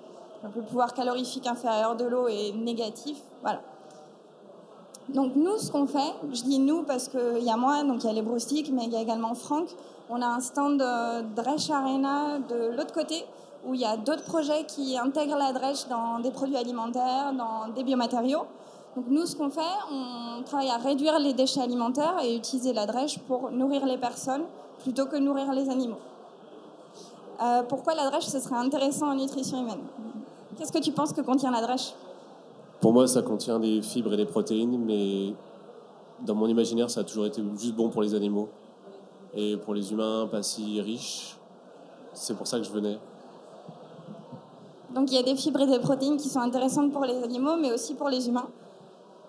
Donc 0.44 0.54
le 0.54 0.62
pouvoir 0.62 0.94
calorifique 0.94 1.48
inférieur 1.48 1.96
de 1.96 2.04
l'eau 2.04 2.28
est 2.28 2.52
négatif. 2.52 3.18
Voilà. 3.42 3.60
Donc 5.08 5.34
nous, 5.34 5.58
ce 5.58 5.72
qu'on 5.72 5.88
fait, 5.88 6.14
je 6.32 6.44
dis 6.44 6.60
nous 6.60 6.84
parce 6.84 7.08
qu'il 7.08 7.42
y 7.42 7.50
a 7.50 7.56
moi, 7.56 7.82
donc 7.82 8.04
il 8.04 8.06
y 8.06 8.10
a 8.10 8.12
les 8.12 8.22
broustiques, 8.22 8.70
mais 8.72 8.84
il 8.84 8.92
y 8.92 8.96
a 8.96 9.00
également 9.00 9.34
Franck. 9.34 9.66
On 10.08 10.22
a 10.22 10.26
un 10.26 10.40
stand 10.40 10.78
de 10.78 11.34
Drèche 11.34 11.70
Arena 11.70 12.38
de 12.38 12.76
l'autre 12.76 12.94
côté 12.94 13.24
où 13.66 13.74
il 13.74 13.80
y 13.80 13.84
a 13.84 13.96
d'autres 13.96 14.24
projets 14.24 14.64
qui 14.64 14.98
intègrent 14.98 15.36
la 15.36 15.52
drèche 15.52 15.86
dans 15.88 16.18
des 16.20 16.30
produits 16.30 16.56
alimentaires, 16.56 17.32
dans 17.32 17.72
des 17.72 17.84
biomatériaux. 17.84 18.46
Donc 18.96 19.06
nous, 19.08 19.24
ce 19.24 19.36
qu'on 19.36 19.50
fait, 19.50 19.60
on 19.90 20.42
travaille 20.42 20.70
à 20.70 20.76
réduire 20.76 21.18
les 21.18 21.32
déchets 21.32 21.62
alimentaires 21.62 22.16
et 22.22 22.36
utiliser 22.36 22.72
la 22.72 22.86
drèche 22.86 23.18
pour 23.20 23.50
nourrir 23.50 23.86
les 23.86 23.96
personnes 23.96 24.44
plutôt 24.80 25.06
que 25.06 25.16
nourrir 25.16 25.52
les 25.52 25.70
animaux. 25.70 26.00
Euh, 27.40 27.62
pourquoi 27.62 27.94
la 27.94 28.10
drèche, 28.10 28.26
ce 28.26 28.38
serait 28.38 28.56
intéressant 28.56 29.08
en 29.10 29.14
nutrition 29.14 29.62
humaine? 29.62 29.80
Qu'est-ce 30.56 30.72
que 30.72 30.78
tu 30.78 30.92
penses 30.92 31.12
que 31.12 31.22
contient 31.22 31.50
la 31.50 31.62
drèche? 31.62 31.94
Pour 32.80 32.92
moi, 32.92 33.06
ça 33.06 33.22
contient 33.22 33.58
des 33.58 33.80
fibres 33.80 34.12
et 34.12 34.16
des 34.16 34.26
protéines, 34.26 34.76
mais 34.78 35.34
dans 36.20 36.34
mon 36.34 36.46
imaginaire, 36.46 36.90
ça 36.90 37.00
a 37.00 37.04
toujours 37.04 37.26
été 37.26 37.42
juste 37.56 37.74
bon 37.74 37.88
pour 37.88 38.02
les 38.02 38.14
animaux. 38.14 38.48
Et 39.34 39.56
pour 39.56 39.72
les 39.72 39.92
humains, 39.92 40.28
pas 40.30 40.42
si 40.42 40.80
riche. 40.80 41.36
C'est 42.12 42.36
pour 42.36 42.46
ça 42.46 42.58
que 42.58 42.64
je 42.64 42.70
venais. 42.70 42.98
Donc 44.94 45.10
il 45.10 45.14
y 45.14 45.18
a 45.18 45.22
des 45.22 45.36
fibres 45.36 45.60
et 45.62 45.66
des 45.66 45.78
protéines 45.78 46.16
qui 46.16 46.28
sont 46.28 46.40
intéressantes 46.40 46.92
pour 46.92 47.04
les 47.04 47.22
animaux, 47.22 47.56
mais 47.56 47.72
aussi 47.72 47.94
pour 47.94 48.08
les 48.08 48.28
humains. 48.28 48.48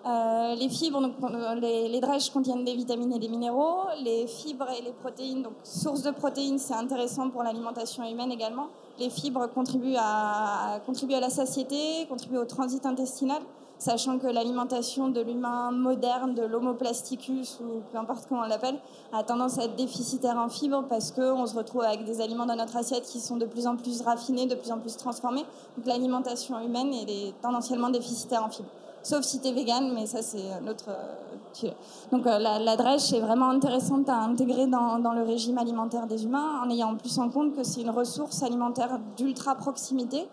Euh, 0.06 0.54
les 0.56 0.68
fibres, 0.68 1.00
euh, 1.02 1.54
les, 1.54 1.88
les, 1.88 2.00
drèches 2.00 2.28
contiennent 2.28 2.62
des 2.62 2.74
vitamines 2.74 3.14
et 3.14 3.18
des 3.18 3.28
minéraux. 3.28 3.84
Les 4.02 4.26
fibres 4.26 4.68
et 4.78 4.82
les 4.82 4.92
protéines, 4.92 5.42
donc 5.42 5.54
source 5.62 6.02
de 6.02 6.10
protéines, 6.10 6.58
c'est 6.58 6.74
intéressant 6.74 7.30
pour 7.30 7.42
l'alimentation 7.42 8.04
humaine 8.04 8.30
également. 8.30 8.68
Les 8.98 9.08
fibres 9.08 9.46
contribuent 9.46 9.96
à 9.96 10.80
la 11.20 11.30
satiété, 11.30 12.06
contribuent 12.06 12.36
au 12.36 12.44
transit 12.44 12.84
intestinal, 12.84 13.40
sachant 13.84 14.18
que 14.18 14.26
l'alimentation 14.26 15.08
de 15.08 15.20
l'humain 15.20 15.70
moderne, 15.70 16.34
de 16.34 16.42
l'homo 16.42 16.72
plasticus 16.72 17.60
ou 17.60 17.82
peu 17.92 17.98
importe 17.98 18.24
comment 18.28 18.40
on 18.42 18.48
l'appelle, 18.48 18.78
a 19.12 19.22
tendance 19.22 19.58
à 19.58 19.64
être 19.64 19.76
déficitaire 19.76 20.38
en 20.38 20.48
fibres 20.48 20.84
parce 20.88 21.10
qu'on 21.12 21.46
se 21.46 21.54
retrouve 21.54 21.82
avec 21.82 22.04
des 22.04 22.22
aliments 22.22 22.46
dans 22.46 22.56
notre 22.56 22.76
assiette 22.78 23.04
qui 23.04 23.20
sont 23.20 23.36
de 23.36 23.44
plus 23.44 23.66
en 23.66 23.76
plus 23.76 24.00
raffinés, 24.00 24.46
de 24.46 24.54
plus 24.54 24.72
en 24.72 24.78
plus 24.78 24.96
transformés. 24.96 25.44
Donc 25.76 25.86
l'alimentation 25.86 26.58
humaine 26.60 26.94
est 26.94 27.34
tendanciellement 27.42 27.90
déficitaire 27.90 28.42
en 28.42 28.48
fibres 28.48 28.70
sauf 29.04 29.22
si 29.22 29.38
tu 29.38 29.48
es 29.48 29.52
vegan, 29.52 29.92
mais 29.94 30.06
ça 30.06 30.22
c'est 30.22 30.60
notre. 30.62 30.88
Euh, 30.88 31.70
donc 32.10 32.26
euh, 32.26 32.38
la, 32.38 32.58
la, 32.58 32.76
drèche 32.76 33.12
est 33.12 33.20
vraiment 33.20 33.50
intéressante 33.50 34.08
à 34.08 34.16
intégrer 34.16 34.66
dans, 34.66 34.98
dans, 34.98 35.12
le 35.12 35.22
régime 35.22 35.58
alimentaire 35.58 36.06
des 36.06 36.24
humains, 36.24 36.62
en 36.64 36.70
ayant 36.70 36.92
en 36.92 36.96
plus 36.96 37.18
en 37.18 37.28
compte 37.28 37.54
que 37.54 37.62
c'est 37.62 37.82
une 37.82 37.90
ressource 37.90 38.42
alimentaire 38.42 38.98
d'ultra 39.16 39.54
proximité, 39.54 40.26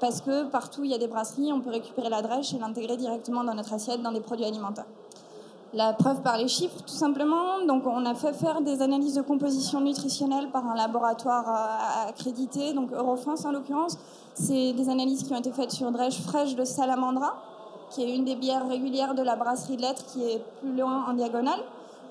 parce 0.00 0.20
que 0.20 0.44
partout 0.44 0.84
il 0.84 0.90
y 0.90 0.94
a 0.94 0.98
des 0.98 1.08
brasseries, 1.08 1.52
on 1.52 1.60
peut 1.60 1.70
récupérer 1.70 2.08
la 2.08 2.22
drèche 2.22 2.54
et 2.54 2.58
l'intégrer 2.58 2.96
directement 2.96 3.44
dans 3.44 3.54
notre 3.54 3.72
assiette, 3.72 4.02
dans 4.02 4.12
des 4.12 4.20
produits 4.20 4.44
alimentaires. 4.44 4.86
La 5.74 5.92
preuve 5.92 6.22
par 6.22 6.38
les 6.38 6.48
chiffres, 6.48 6.80
tout 6.80 6.94
simplement. 6.94 7.62
Donc, 7.66 7.86
on 7.86 8.06
a 8.06 8.14
fait 8.14 8.32
faire 8.32 8.62
des 8.62 8.80
analyses 8.80 9.16
de 9.16 9.20
composition 9.20 9.82
nutritionnelle 9.82 10.48
par 10.50 10.66
un 10.66 10.74
laboratoire 10.74 11.44
euh, 11.46 12.08
accrédité, 12.08 12.72
donc 12.72 12.90
Eurofins 12.92 13.34
en 13.44 13.52
l'occurrence. 13.52 13.98
C'est 14.32 14.72
des 14.72 14.88
analyses 14.88 15.24
qui 15.24 15.32
ont 15.34 15.38
été 15.38 15.52
faites 15.52 15.70
sur 15.70 15.90
drèche 15.92 16.22
fraîche 16.22 16.56
de 16.56 16.64
salamandra, 16.64 17.34
qui 17.90 18.02
est 18.02 18.16
une 18.16 18.24
des 18.24 18.36
bières 18.36 18.66
régulières 18.66 19.14
de 19.14 19.22
la 19.22 19.36
brasserie 19.36 19.76
de 19.76 19.82
lettres 19.82 20.06
qui 20.06 20.24
est 20.24 20.42
plus 20.60 20.74
loin 20.74 21.04
en 21.06 21.12
diagonale. 21.12 21.60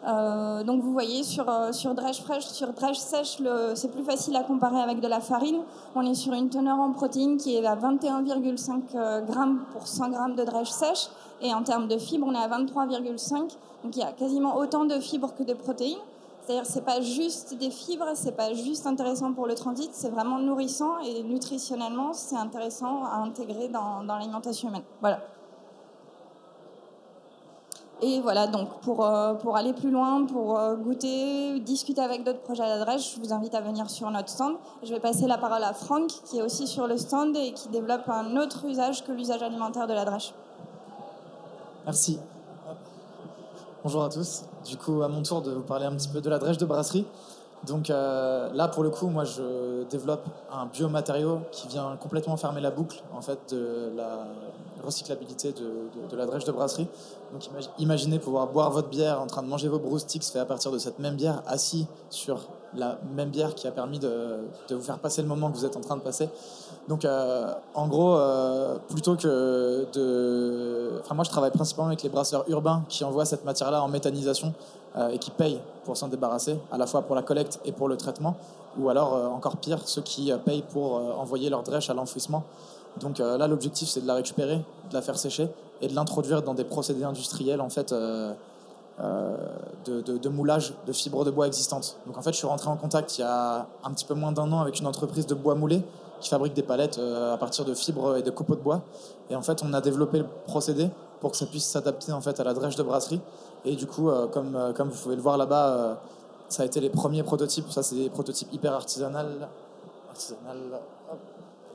Euh, 0.06 0.63
donc 0.63 0.82
vous 0.82 0.94
voyez 0.94 1.24
sur, 1.24 1.50
euh, 1.50 1.72
sur 1.72 1.94
drèche 1.94 2.22
fraîche, 2.22 2.46
sur 2.46 2.72
drèche 2.74 2.98
sèche, 2.98 3.38
c'est 3.75 3.92
plus 3.92 4.04
facile 4.04 4.36
à 4.36 4.44
comparer 4.44 4.80
avec 4.80 5.00
de 5.00 5.08
la 5.08 5.20
farine. 5.20 5.62
On 5.96 6.01
est 6.01 6.13
sur 6.13 6.34
une 6.34 6.50
teneur 6.50 6.80
en 6.80 6.92
protéines 6.92 7.38
qui 7.38 7.56
est 7.56 7.66
à 7.66 7.75
21,5 7.75 8.82
euh, 8.96 9.22
grammes 9.22 9.63
pour 9.74 9.88
100 9.88 10.10
grammes 10.10 10.36
de 10.36 10.44
drèche 10.44 10.70
sèche. 10.70 11.08
Et 11.42 11.54
en 11.54 11.63
termes 11.63 11.88
de 11.88 11.98
fibres, 11.98 12.27
on 12.27 12.34
est 12.34 12.38
à 12.38 12.48
23,5. 12.48 13.36
Donc 13.84 13.96
il 13.96 14.00
y 14.00 14.04
a 14.04 14.12
quasiment 14.12 14.58
autant 14.58 14.86
de 14.86 15.00
fibres 15.00 15.34
que 15.38 15.44
de 15.44 15.54
protéines. 15.54 15.98
C'est-à-dire 16.42 16.66
c'est 16.66 16.86
pas 16.86 17.01
juste 17.01 17.58
des 17.58 17.70
fibres, 17.70 18.12
c'est 18.13 18.32
pas 18.32 18.54
juste 18.54 18.88
intéressant 18.88 19.34
pour 19.34 19.48
le 19.48 19.56
transit, 19.56 19.89
c'est 19.92 20.08
vraiment 20.08 20.39
nourrissant 20.39 20.98
et 21.00 21.22
nutritionnellement 21.24 22.13
c'est 22.13 22.38
intéressant 22.38 23.04
à 23.04 23.18
intégrer 23.18 23.68
dans, 23.68 24.01
dans 24.06 24.16
l'alimentation 24.16 24.70
humaine. 24.70 24.84
Voilà. 25.01 25.20
Et 28.01 28.20
voilà, 28.22 28.46
donc 28.46 28.80
pour, 28.82 29.04
euh, 29.04 29.34
pour 29.34 29.58
aller 29.58 29.74
plus 29.74 29.89
loin, 29.89 30.25
pour 30.25 30.60
euh, 30.60 30.75
goûter, 30.75 31.60
discuter 31.62 32.01
avec 32.01 32.24
d'autres 32.24 32.42
projets 32.42 32.63
à 32.63 32.68
l'adresse, 32.68 33.16
je 33.16 33.20
vous 33.20 33.34
invite 33.34 33.56
à 33.56 33.62
venir 33.62 33.89
sur 33.89 34.10
notre 34.12 34.30
stand. 34.30 34.54
Je 34.84 34.94
vais 34.94 35.00
passer 35.00 35.25
la 35.25 35.39
parole 35.39 35.63
à 35.63 35.74
Franck, 35.74 36.10
qui 36.25 36.38
est 36.38 36.44
aussi 36.44 36.68
sur 36.68 36.86
le 36.86 36.98
stand 36.98 37.36
et 37.36 37.54
qui 37.54 37.70
développe 37.70 38.08
un 38.08 38.38
autre 38.38 38.66
usage 38.66 39.04
que 39.04 39.12
l'usage 39.12 39.42
alimentaire 39.42 39.88
de 39.88 39.94
la 39.94 40.06
drèche. 40.06 40.34
Merci. 41.86 42.20
Bonjour 43.84 44.04
à 44.04 44.10
tous. 44.10 44.44
Du 44.63 44.77
coup, 44.77 45.01
à 45.01 45.08
mon 45.08 45.24
tour 45.24 45.42
de 45.42 45.51
vous 45.51 45.63
parler 45.63 45.86
un 45.86 45.96
petit 45.96 46.10
peu 46.10 46.22
de 46.22 46.30
la 46.30 46.38
drèche 46.38 46.58
de 46.58 46.66
brasserie. 46.66 47.06
Donc 47.66 47.90
euh, 47.90 48.50
là, 48.54 48.68
pour 48.68 48.84
le 48.84 48.90
coup, 48.90 49.08
moi, 49.08 49.24
je 49.24 49.84
développe 49.90 50.26
un 50.52 50.68
biomatériau 50.68 51.40
qui 51.52 51.68
vient 51.68 51.98
complètement 52.00 52.38
fermer 52.38 52.62
la 52.62 52.72
boucle 52.72 53.02
en 53.16 53.22
fait 53.22 53.40
de 53.54 53.92
la 53.96 54.28
recyclabilité 54.84 55.54
de, 55.54 56.16
la 56.16 56.26
drèche 56.26 56.46
de 56.46 56.52
brasserie. 56.52 56.88
Donc 57.34 57.50
imaginez 57.78 58.20
pouvoir 58.20 58.48
boire 58.48 58.72
votre 58.72 58.90
bière 58.90 59.20
en 59.20 59.28
train 59.28 59.44
de 59.44 59.48
manger 59.48 59.68
vos 59.68 59.80
brousticks 59.80 60.24
fait 60.24 60.40
à 60.40 60.46
partir 60.46 60.72
de 60.72 60.78
cette 60.78 61.00
même 61.00 61.16
bière, 61.16 61.42
assis 61.46 61.88
sur 62.10 62.48
la 62.74 62.98
même 63.16 63.30
bière 63.30 63.56
qui 63.56 63.68
a 63.68 63.72
permis 63.72 64.00
de, 64.00 64.40
vous 64.70 64.82
faire 64.82 65.00
passer 65.00 65.22
le 65.22 65.28
moment 65.28 65.52
que 65.52 65.58
vous 65.58 65.66
êtes 65.66 65.76
en 65.76 65.82
train 65.82 65.98
de 65.98 66.02
passer. 66.02 66.30
Donc 66.88 67.06
euh, 67.06 67.54
en 67.74 67.88
gros, 67.88 68.16
euh, 68.16 68.78
plutôt 68.90 69.16
que 69.16 69.88
de... 69.94 71.00
Enfin 71.02 71.16
moi 71.16 71.24
je 71.24 71.30
travaille 71.30 71.52
principalement 71.52 71.88
avec 71.88 72.04
les 72.04 72.10
brasseurs 72.10 72.46
urbains 72.48 72.84
qui 72.88 73.04
envoient 73.04 73.26
cette 73.26 73.46
matière-là 73.46 73.82
en 73.82 73.88
méthanisation 73.88 74.54
et 75.12 75.20
qui 75.20 75.32
payent 75.32 75.60
pour 75.86 75.96
s'en 75.96 76.08
débarrasser, 76.08 76.58
à 76.72 76.77
la 76.77 76.88
fois 76.88 77.04
pour 77.04 77.16
la 77.16 77.22
collecte 77.22 77.60
et 77.66 77.72
pour 77.72 77.88
le 77.88 77.98
traitement, 77.98 78.36
ou 78.80 78.89
alors 78.89 79.13
euh, 79.13 79.27
encore 79.27 79.58
pire, 79.58 79.80
ceux 79.86 80.01
qui 80.01 80.32
euh, 80.32 80.38
payent 80.38 80.63
pour 80.63 80.96
envoyer 81.20 81.50
leur 81.50 81.63
drèche 81.63 81.89
à 81.89 81.94
l'enfouissement. 81.94 82.44
Donc 83.00 83.20
là 83.20 83.48
l'objectif 83.48 83.88
c'est 83.88 84.01
de 84.01 84.08
la 84.08 84.16
récupérer, 84.16 84.58
de 84.58 84.94
la 84.94 85.04
faire 85.04 85.20
sécher 85.20 85.50
et 85.82 85.88
de 85.88 85.94
l'introduire 85.94 86.42
dans 86.42 86.56
des 86.56 86.63
procédés 86.63 87.04
industriels 87.04 87.62
en 87.62 87.70
fait 87.70 87.94
euh, 89.00 89.38
euh, 89.88 90.01
de, 90.04 90.30
moulage 90.30 90.74
de 90.88 90.92
fibres 90.92 91.24
de 91.24 91.30
bois 91.30 91.46
existantes. 91.46 91.98
Donc 92.08 92.18
en 92.18 92.22
fait, 92.24 92.32
je 92.32 92.38
suis 92.38 92.48
rentré 92.48 92.68
en 92.68 92.77
contact 92.77 93.18
il 93.18 93.22
y 93.22 93.24
a 93.24 93.68
un 93.84 93.92
petit 93.92 94.06
peu 94.06 94.16
moins 94.16 94.32
d'un 94.32 94.51
an 94.51 94.60
avec 94.60 94.80
une 94.80 94.88
entreprise 94.88 95.27
de 95.27 95.36
bois 95.36 95.54
moulé 95.54 95.84
qui 96.20 96.30
fabrique 96.30 96.56
des 96.56 96.63
palettes 96.63 96.98
euh, 96.98 97.36
à 97.36 97.38
partir 97.38 97.63
de 97.63 97.75
fibres 97.75 98.18
et 98.18 98.24
de 98.24 98.32
copeaux 98.32 98.56
de 98.56 98.62
bois. 98.62 98.82
Et 99.30 99.36
en 99.36 99.44
fait, 99.44 99.62
on 99.63 99.72
a 99.74 99.82
développé 99.82 100.18
le 100.18 100.25
procédé 100.48 100.89
pour 101.20 101.32
que 101.32 101.38
ça 101.38 101.46
puisse 101.46 101.66
s'adapter 101.66 102.12
en 102.12 102.22
fait 102.22 102.40
à 102.40 102.44
la 102.44 102.54
drèche 102.54 102.76
de 102.76 102.84
brasserie. 102.84 103.22
Et 103.66 103.76
du 103.76 103.88
coup, 103.88 104.10
euh, 104.10 104.28
comme, 104.28 104.56
euh, 104.56 104.74
comme 104.74 104.90
vous 104.90 105.02
pouvez 105.02 105.16
le 105.16 105.22
voir 105.22 105.38
là-bas, 105.38 105.68
euh, 105.68 105.94
ça 106.50 106.64
a 106.64 106.66
été 106.66 106.80
les 106.80 106.90
premiers 106.90 107.24
prototypes. 107.24 107.70
Ça, 107.72 107.84
c'est 107.84 107.96
des 107.96 108.10
prototypes 108.10 108.52
hyper 108.54 108.74
artisanal. 108.74 109.48
artisanal 110.10 110.58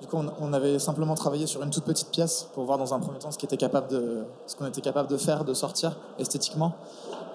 du 0.01 0.09
coup, 0.09 0.17
on, 0.41 0.53
avait 0.53 0.81
simplement 0.81 1.15
travaillé 1.15 1.47
sur 1.47 1.63
une 1.63 1.71
toute 1.71 1.85
petite 1.85 2.09
pièce 2.11 2.49
pour 2.55 2.65
voir 2.65 2.77
dans 2.77 2.93
un 2.93 2.99
premier 2.99 3.21
temps 3.21 3.31
ce 3.31 3.39
qu'on 3.39 3.47
était 3.47 3.57
capable 3.57 3.87
de, 3.87 4.25
ce 4.49 4.57
qu'on 4.57 4.67
était 4.67 4.81
capable 4.81 5.09
de 5.09 5.17
faire, 5.17 5.45
de 5.45 5.55
sortir 5.55 5.97
esthétiquement. 6.19 6.73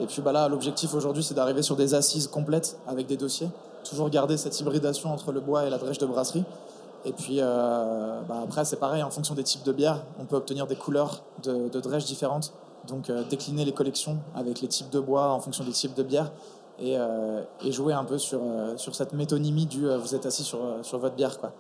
Et 0.02 0.06
puis 0.06 0.22
bah 0.22 0.34
là, 0.34 0.50
l'objectif 0.50 0.94
aujourd'hui, 0.94 1.24
c'est 1.24 1.34
d'arriver 1.34 1.62
sur 1.62 1.78
des 1.78 1.94
assises 1.94 2.28
complètes 2.28 2.78
avec 2.86 3.08
des 3.08 3.16
dossiers. 3.16 3.48
Toujours 3.90 4.10
garder 4.10 4.36
cette 4.36 4.60
hybridation 4.60 5.14
entre 5.14 5.32
le 5.32 5.40
bois 5.40 5.64
et 5.64 5.70
la 5.70 5.78
drèche 5.78 5.98
de 5.98 6.06
brasserie. 6.06 6.44
Et 7.08 7.14
puis 7.14 7.38
euh, 7.40 8.20
bah 8.28 8.42
après, 8.44 8.66
c'est 8.66 8.76
pareil, 8.76 9.02
en 9.02 9.10
fonction 9.10 9.34
des 9.34 9.44
types 9.44 9.64
de 9.64 9.72
bières, 9.72 10.04
on 10.20 10.26
peut 10.26 10.36
obtenir 10.36 10.68
des 10.68 10.76
couleurs 10.76 11.24
de, 11.42 11.70
de 11.70 12.00
différentes. 12.00 12.52
Donc 12.86 13.10
euh, 13.10 13.24
décliner 13.24 13.64
les 13.64 13.72
collections 13.72 14.18
avec 14.36 14.60
les 14.60 14.68
types 14.68 14.90
de 14.90 15.00
bois 15.00 15.32
en 15.32 15.40
fonction 15.40 15.64
des 15.64 15.72
types 15.72 15.94
de 15.94 16.04
bières. 16.04 16.32
Et, 16.80 16.98
euh, 16.98 17.42
jouer 17.70 17.94
un 17.94 18.04
peu 18.04 18.18
sur, 18.18 18.42
sur 18.76 18.94
cette 18.94 19.14
métonymie 19.14 19.66
du 19.66 19.88
vous 19.88 20.16
êtes 20.16 20.26
assis 20.26 20.44
sur, 20.44 20.60
sur 20.82 21.00
votre 21.00 21.16
bière. 21.16 21.40
Quoi. 21.40 21.54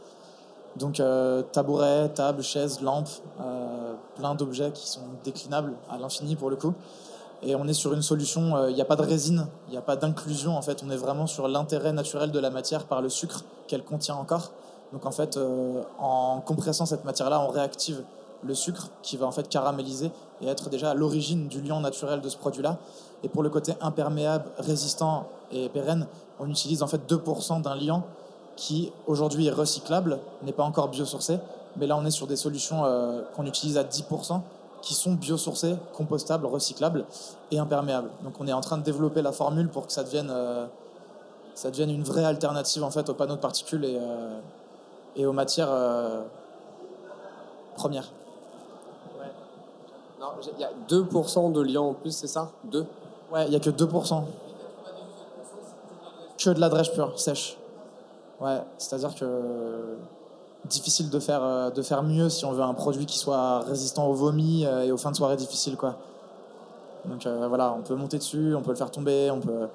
Donc 0.75 1.01
tabouret, 1.53 2.09
table, 2.09 2.43
chaise, 2.43 2.81
lampe, 2.81 3.09
plein 4.15 4.35
d'objets 4.35 4.71
qui 4.71 4.87
sont 4.87 5.01
déclinables 5.23 5.73
à 5.89 5.97
l'infini 5.97 6.35
pour 6.35 6.49
le 6.49 6.55
coup. 6.55 6.73
Et 7.41 7.55
on 7.55 7.67
est 7.67 7.73
sur 7.73 7.93
une 7.93 8.01
solution, 8.01 8.67
il 8.67 8.75
n'y 8.75 8.81
a 8.81 8.85
pas 8.85 8.95
de 8.95 9.01
résine, 9.01 9.47
il 9.67 9.71
n'y 9.71 9.77
a 9.77 9.81
pas 9.81 9.95
d'inclusion 9.95 10.55
en 10.55 10.61
fait, 10.61 10.83
on 10.85 10.91
est 10.91 10.97
vraiment 10.97 11.25
sur 11.25 11.47
l'intérêt 11.47 11.93
naturel 11.93 12.31
de 12.31 12.39
la 12.39 12.49
matière 12.49 12.85
par 12.85 13.01
le 13.01 13.09
sucre 13.09 13.43
qu'elle 13.67 13.83
contient 13.83 14.15
encore. 14.15 14.51
Donc 14.93 15.05
en 15.05 15.11
fait, 15.11 15.37
euh, 15.37 15.81
en 15.99 16.41
compressant 16.41 16.85
cette 16.85 17.05
matière-là, 17.05 17.41
on 17.41 17.49
réactive 17.49 18.03
le 18.43 18.53
sucre 18.53 18.89
qui 19.01 19.17
va 19.17 19.25
en 19.25 19.31
fait 19.31 19.47
caraméliser 19.49 20.11
et 20.41 20.47
être 20.47 20.69
déjà 20.69 20.91
à 20.91 20.93
l'origine 20.93 21.47
du 21.47 21.61
liant 21.61 21.79
naturel 21.79 22.21
de 22.21 22.29
ce 22.29 22.37
produit-là. 22.37 22.77
Et 23.23 23.29
pour 23.29 23.43
le 23.43 23.49
côté 23.49 23.73
imperméable, 23.81 24.45
résistant 24.59 25.27
et 25.51 25.69
pérenne, 25.69 26.07
on 26.39 26.49
utilise 26.49 26.83
en 26.83 26.87
fait 26.87 27.01
2% 27.09 27.61
d'un 27.61 27.75
liant 27.75 28.03
qui 28.55 28.91
aujourd'hui 29.05 29.47
est 29.47 29.51
recyclable, 29.51 30.19
n'est 30.43 30.51
pas 30.51 30.63
encore 30.63 30.89
biosourcé, 30.89 31.39
mais 31.77 31.87
là 31.87 31.97
on 31.97 32.05
est 32.05 32.11
sur 32.11 32.27
des 32.27 32.35
solutions 32.35 32.85
euh, 32.85 33.21
qu'on 33.35 33.45
utilise 33.45 33.77
à 33.77 33.83
10% 33.83 34.41
qui 34.81 34.93
sont 34.93 35.13
biosourcées, 35.13 35.75
compostables, 35.93 36.45
recyclables 36.45 37.05
et 37.51 37.57
imperméables. 37.59 38.09
Donc 38.23 38.35
on 38.39 38.47
est 38.47 38.53
en 38.53 38.61
train 38.61 38.77
de 38.77 38.83
développer 38.83 39.21
la 39.21 39.31
formule 39.31 39.69
pour 39.69 39.87
que 39.87 39.91
ça 39.91 40.03
devienne, 40.03 40.29
euh, 40.31 40.65
ça 41.55 41.71
devienne 41.71 41.89
une 41.89 42.03
vraie 42.03 42.25
alternative 42.25 42.83
en 42.83 42.91
fait 42.91 43.09
aux 43.09 43.15
panneaux 43.15 43.35
de 43.35 43.41
particules 43.41 43.83
et, 43.85 43.99
et 45.17 45.25
aux 45.25 45.33
matières 45.33 45.69
euh, 45.69 46.23
premières. 47.75 48.09
Il 50.55 50.59
y 50.59 50.63
a 50.63 50.71
2% 50.89 51.51
de 51.51 51.61
liant 51.61 51.89
en 51.89 51.93
plus, 51.93 52.11
c'est 52.11 52.27
ça? 52.27 52.51
2 52.65 52.85
Ouais, 53.31 53.45
il 53.45 53.49
n'y 53.49 53.55
a 53.55 53.59
que 53.59 53.69
2%. 53.69 54.23
Que 56.37 56.49
de 56.51 56.59
la 56.59 56.69
drèche 56.69 56.91
pure, 56.93 57.19
sèche. 57.19 57.57
Ouais, 58.39 58.61
c'est-à-dire 58.77 59.15
que 59.15 59.97
difficile 60.65 61.09
de 61.09 61.19
faire, 61.19 61.43
euh, 61.43 61.69
de 61.71 61.81
faire 61.81 62.03
mieux 62.03 62.29
si 62.29 62.45
on 62.45 62.51
veut 62.51 62.63
un 62.63 62.73
produit 62.73 63.05
qui 63.05 63.17
soit 63.17 63.59
résistant 63.61 64.07
au 64.07 64.13
vomi 64.13 64.65
euh, 64.65 64.85
et 64.85 64.91
aux 64.91 64.97
fins 64.97 65.11
de 65.11 65.15
soirée 65.15 65.35
difficiles. 65.35 65.75
Quoi. 65.75 65.95
Donc 67.07 67.25
euh, 67.25 67.47
voilà, 67.47 67.73
on 67.77 67.81
peut 67.81 67.95
monter 67.95 68.17
dessus, 68.17 68.53
on 68.55 68.61
peut 68.61 68.71
le 68.71 68.75
faire 68.75 68.91
tomber. 68.91 69.31
On 69.31 69.39
peut... 69.39 69.67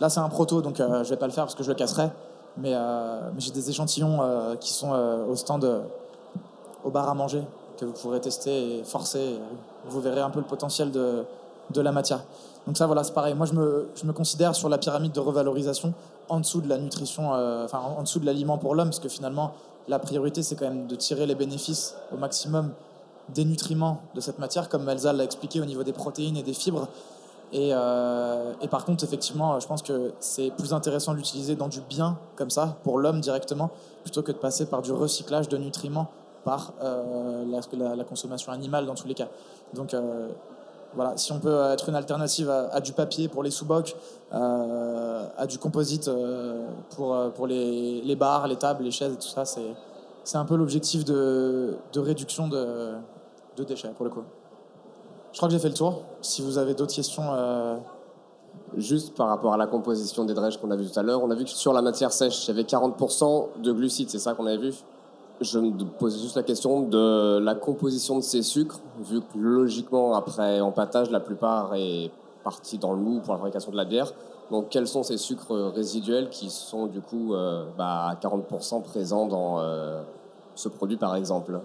Là, 0.00 0.08
c'est 0.08 0.20
un 0.20 0.28
proto, 0.28 0.62
donc 0.62 0.80
euh, 0.80 1.04
je 1.04 1.10
vais 1.10 1.16
pas 1.16 1.26
le 1.26 1.32
faire 1.32 1.44
parce 1.44 1.54
que 1.54 1.62
je 1.62 1.68
le 1.68 1.74
casserai. 1.74 2.10
Mais, 2.56 2.72
euh, 2.74 3.30
mais 3.34 3.40
j'ai 3.40 3.52
des 3.52 3.70
échantillons 3.70 4.18
euh, 4.20 4.56
qui 4.56 4.72
sont 4.72 4.92
euh, 4.92 5.24
au 5.26 5.36
stand, 5.36 5.82
au 6.84 6.90
bar 6.90 7.08
à 7.08 7.14
manger, 7.14 7.42
que 7.78 7.84
vous 7.84 7.92
pourrez 7.92 8.20
tester 8.20 8.78
et 8.78 8.84
forcer. 8.84 9.38
vous 9.86 10.00
verrez 10.00 10.20
un 10.20 10.30
peu 10.30 10.40
le 10.40 10.46
potentiel 10.46 10.90
de, 10.90 11.24
de 11.70 11.80
la 11.80 11.92
matière. 11.92 12.22
Donc 12.66 12.76
ça, 12.76 12.86
voilà, 12.86 13.04
c'est 13.04 13.14
pareil. 13.14 13.34
Moi, 13.34 13.46
je 13.46 13.54
me, 13.54 13.88
je 13.94 14.04
me 14.04 14.12
considère 14.12 14.54
sur 14.54 14.68
la 14.68 14.78
pyramide 14.78 15.12
de 15.12 15.20
revalorisation 15.20 15.94
en 16.28 16.40
dessous 16.40 16.60
de 16.60 16.68
la 16.68 16.78
nutrition, 16.78 17.32
en 17.32 18.02
dessous 18.02 18.20
de 18.20 18.26
l'aliment 18.26 18.58
pour 18.58 18.74
l'homme, 18.74 18.88
parce 18.88 19.00
que 19.00 19.08
finalement, 19.08 19.52
la 19.88 19.98
priorité, 19.98 20.42
c'est 20.42 20.54
quand 20.54 20.68
même 20.68 20.86
de 20.86 20.94
tirer 20.94 21.26
les 21.26 21.34
bénéfices 21.34 21.96
au 22.12 22.16
maximum 22.16 22.70
des 23.34 23.44
nutriments 23.44 24.00
de 24.14 24.20
cette 24.20 24.38
matière, 24.38 24.68
comme 24.68 24.88
Elsa 24.88 25.12
l'a 25.12 25.24
expliqué 25.24 25.60
au 25.60 25.64
niveau 25.64 25.82
des 25.82 25.92
protéines 25.92 26.36
et 26.36 26.42
des 26.42 26.52
fibres. 26.52 26.88
Et, 27.52 27.70
euh, 27.72 28.52
et 28.60 28.68
par 28.68 28.84
contre, 28.84 29.02
effectivement, 29.02 29.58
je 29.58 29.66
pense 29.66 29.82
que 29.82 30.12
c'est 30.20 30.50
plus 30.56 30.72
intéressant 30.72 31.12
de 31.12 31.16
l'utiliser 31.16 31.56
dans 31.56 31.68
du 31.68 31.80
bien, 31.80 32.18
comme 32.36 32.50
ça, 32.50 32.78
pour 32.84 32.98
l'homme 32.98 33.20
directement, 33.20 33.70
plutôt 34.02 34.22
que 34.22 34.30
de 34.30 34.36
passer 34.36 34.66
par 34.66 34.82
du 34.82 34.92
recyclage 34.92 35.48
de 35.48 35.56
nutriments 35.56 36.10
par 36.44 36.72
euh, 36.82 37.44
la, 37.44 38.04
consommation 38.04 38.52
animale 38.52 38.86
dans 38.86 38.94
tous 38.94 39.08
les 39.08 39.14
cas. 39.14 39.28
Donc 39.74 39.94
euh, 39.94 40.28
voilà, 40.94 41.16
si 41.16 41.32
on 41.32 41.40
peut 41.40 41.60
être 41.72 41.88
une 41.88 41.96
alternative 41.96 42.48
à, 42.48 42.80
du 42.80 42.92
papier 42.92 43.28
pour 43.28 43.42
les 43.42 43.50
sous-bocs, 43.50 43.96
à 44.32 45.46
du 45.46 45.58
composite 45.58 46.10
pour, 46.90 47.16
pour 47.34 47.46
les, 47.46 48.00
les 48.00 48.16
bars, 48.16 48.48
les 48.48 48.56
tables, 48.56 48.82
les 48.82 48.90
chaises 48.90 49.12
et 49.12 49.16
tout 49.16 49.28
ça, 49.28 49.44
c'est 49.44 50.36
un 50.36 50.44
peu 50.44 50.56
l'objectif 50.56 51.04
de, 51.04 51.76
de 51.92 52.00
réduction 52.00 52.48
de, 52.48 52.94
de 53.56 53.64
déchets 53.64 53.90
pour 53.90 54.04
le 54.04 54.10
coup. 54.10 54.24
Je 55.32 55.36
crois 55.38 55.48
que 55.48 55.54
j'ai 55.54 55.60
fait 55.60 55.68
le 55.68 55.74
tour. 55.74 56.02
Si 56.22 56.42
vous 56.42 56.58
avez 56.58 56.74
d'autres 56.74 56.94
questions, 56.94 57.22
euh, 57.32 57.76
Juste 58.76 59.16
par 59.16 59.26
rapport 59.28 59.52
à 59.52 59.56
la 59.56 59.66
composition 59.66 60.24
des 60.24 60.34
dredges 60.34 60.56
qu'on 60.58 60.70
a 60.70 60.76
vu 60.76 60.88
tout 60.88 60.98
à 60.98 61.02
l'heure, 61.02 61.22
on 61.24 61.30
a 61.30 61.34
vu 61.34 61.44
que 61.44 61.50
sur 61.50 61.72
la 61.72 61.82
matière 61.82 62.12
sèche, 62.12 62.46
il 62.46 62.48
y 62.48 62.50
avait 62.52 62.62
40% 62.62 63.60
de 63.60 63.72
glucides, 63.72 64.10
c'est 64.10 64.20
ça 64.20 64.34
qu'on 64.34 64.46
avait 64.46 64.58
vu? 64.58 64.74
Je 65.40 65.58
me 65.58 65.72
posais 65.98 66.20
juste 66.20 66.36
la 66.36 66.44
question 66.44 66.82
de 66.82 67.38
la 67.38 67.54
composition 67.56 68.16
de 68.16 68.22
ces 68.22 68.42
sucres, 68.42 68.80
vu 69.00 69.20
que 69.20 69.38
logiquement, 69.38 70.14
après 70.14 70.60
empâtage, 70.60 71.10
la 71.10 71.18
plupart 71.18 71.74
est 71.74 72.12
partie 72.44 72.78
dans 72.78 72.92
le 72.92 73.00
mou 73.00 73.20
pour 73.20 73.32
la 73.32 73.38
fabrication 73.38 73.72
de 73.72 73.76
la 73.76 73.84
bière. 73.84 74.12
Donc 74.52 74.68
quels 74.68 74.86
sont 74.86 75.02
ces 75.02 75.16
sucres 75.16 75.72
résiduels 75.74 76.28
qui 76.28 76.50
sont 76.50 76.86
du 76.86 77.00
coup 77.00 77.34
euh, 77.34 77.64
bah, 77.76 78.08
à 78.08 78.14
40% 78.14 78.82
présents 78.82 79.26
dans 79.26 79.58
euh, 79.60 80.02
ce 80.54 80.68
produit 80.68 80.96
par 80.96 81.16
exemple? 81.16 81.60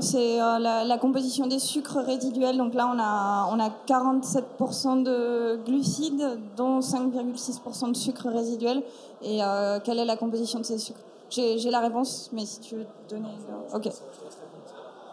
C'est 0.00 0.40
euh, 0.40 0.58
la, 0.58 0.98
composition 0.98 1.46
des 1.46 1.58
sucres 1.58 1.98
résiduels. 1.98 2.56
Donc 2.56 2.74
là, 2.74 2.90
on 2.94 2.98
a, 2.98 3.48
on 3.50 3.58
a 3.58 3.70
47% 3.86 5.02
de 5.02 5.58
glucides, 5.64 6.38
dont 6.56 6.80
5,6% 6.80 7.90
de 7.90 7.96
sucre 7.96 8.28
résiduel. 8.28 8.82
Et 9.22 9.42
euh, 9.42 9.80
quelle 9.82 9.98
est 9.98 10.04
la 10.04 10.16
composition 10.16 10.60
de 10.60 10.64
ces 10.64 10.78
sucres? 10.78 11.00
J'ai 11.30 11.70
la 11.70 11.80
réponse, 11.80 12.30
mais 12.32 12.46
si 12.46 12.60
tu 12.60 12.76
veux 12.76 12.86
donner. 13.08 13.28
euh, 13.72 13.76
Ok. 13.76 13.90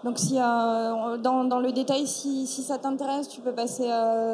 Donc 0.04 0.18
si, 0.18 0.34
dans, 0.36 1.60
le 1.62 1.72
détail, 1.72 2.08
si, 2.08 2.48
ça 2.48 2.80
t'intéresse, 2.80 3.30
tu 3.30 3.40
peux 3.40 3.52
passer 3.52 3.88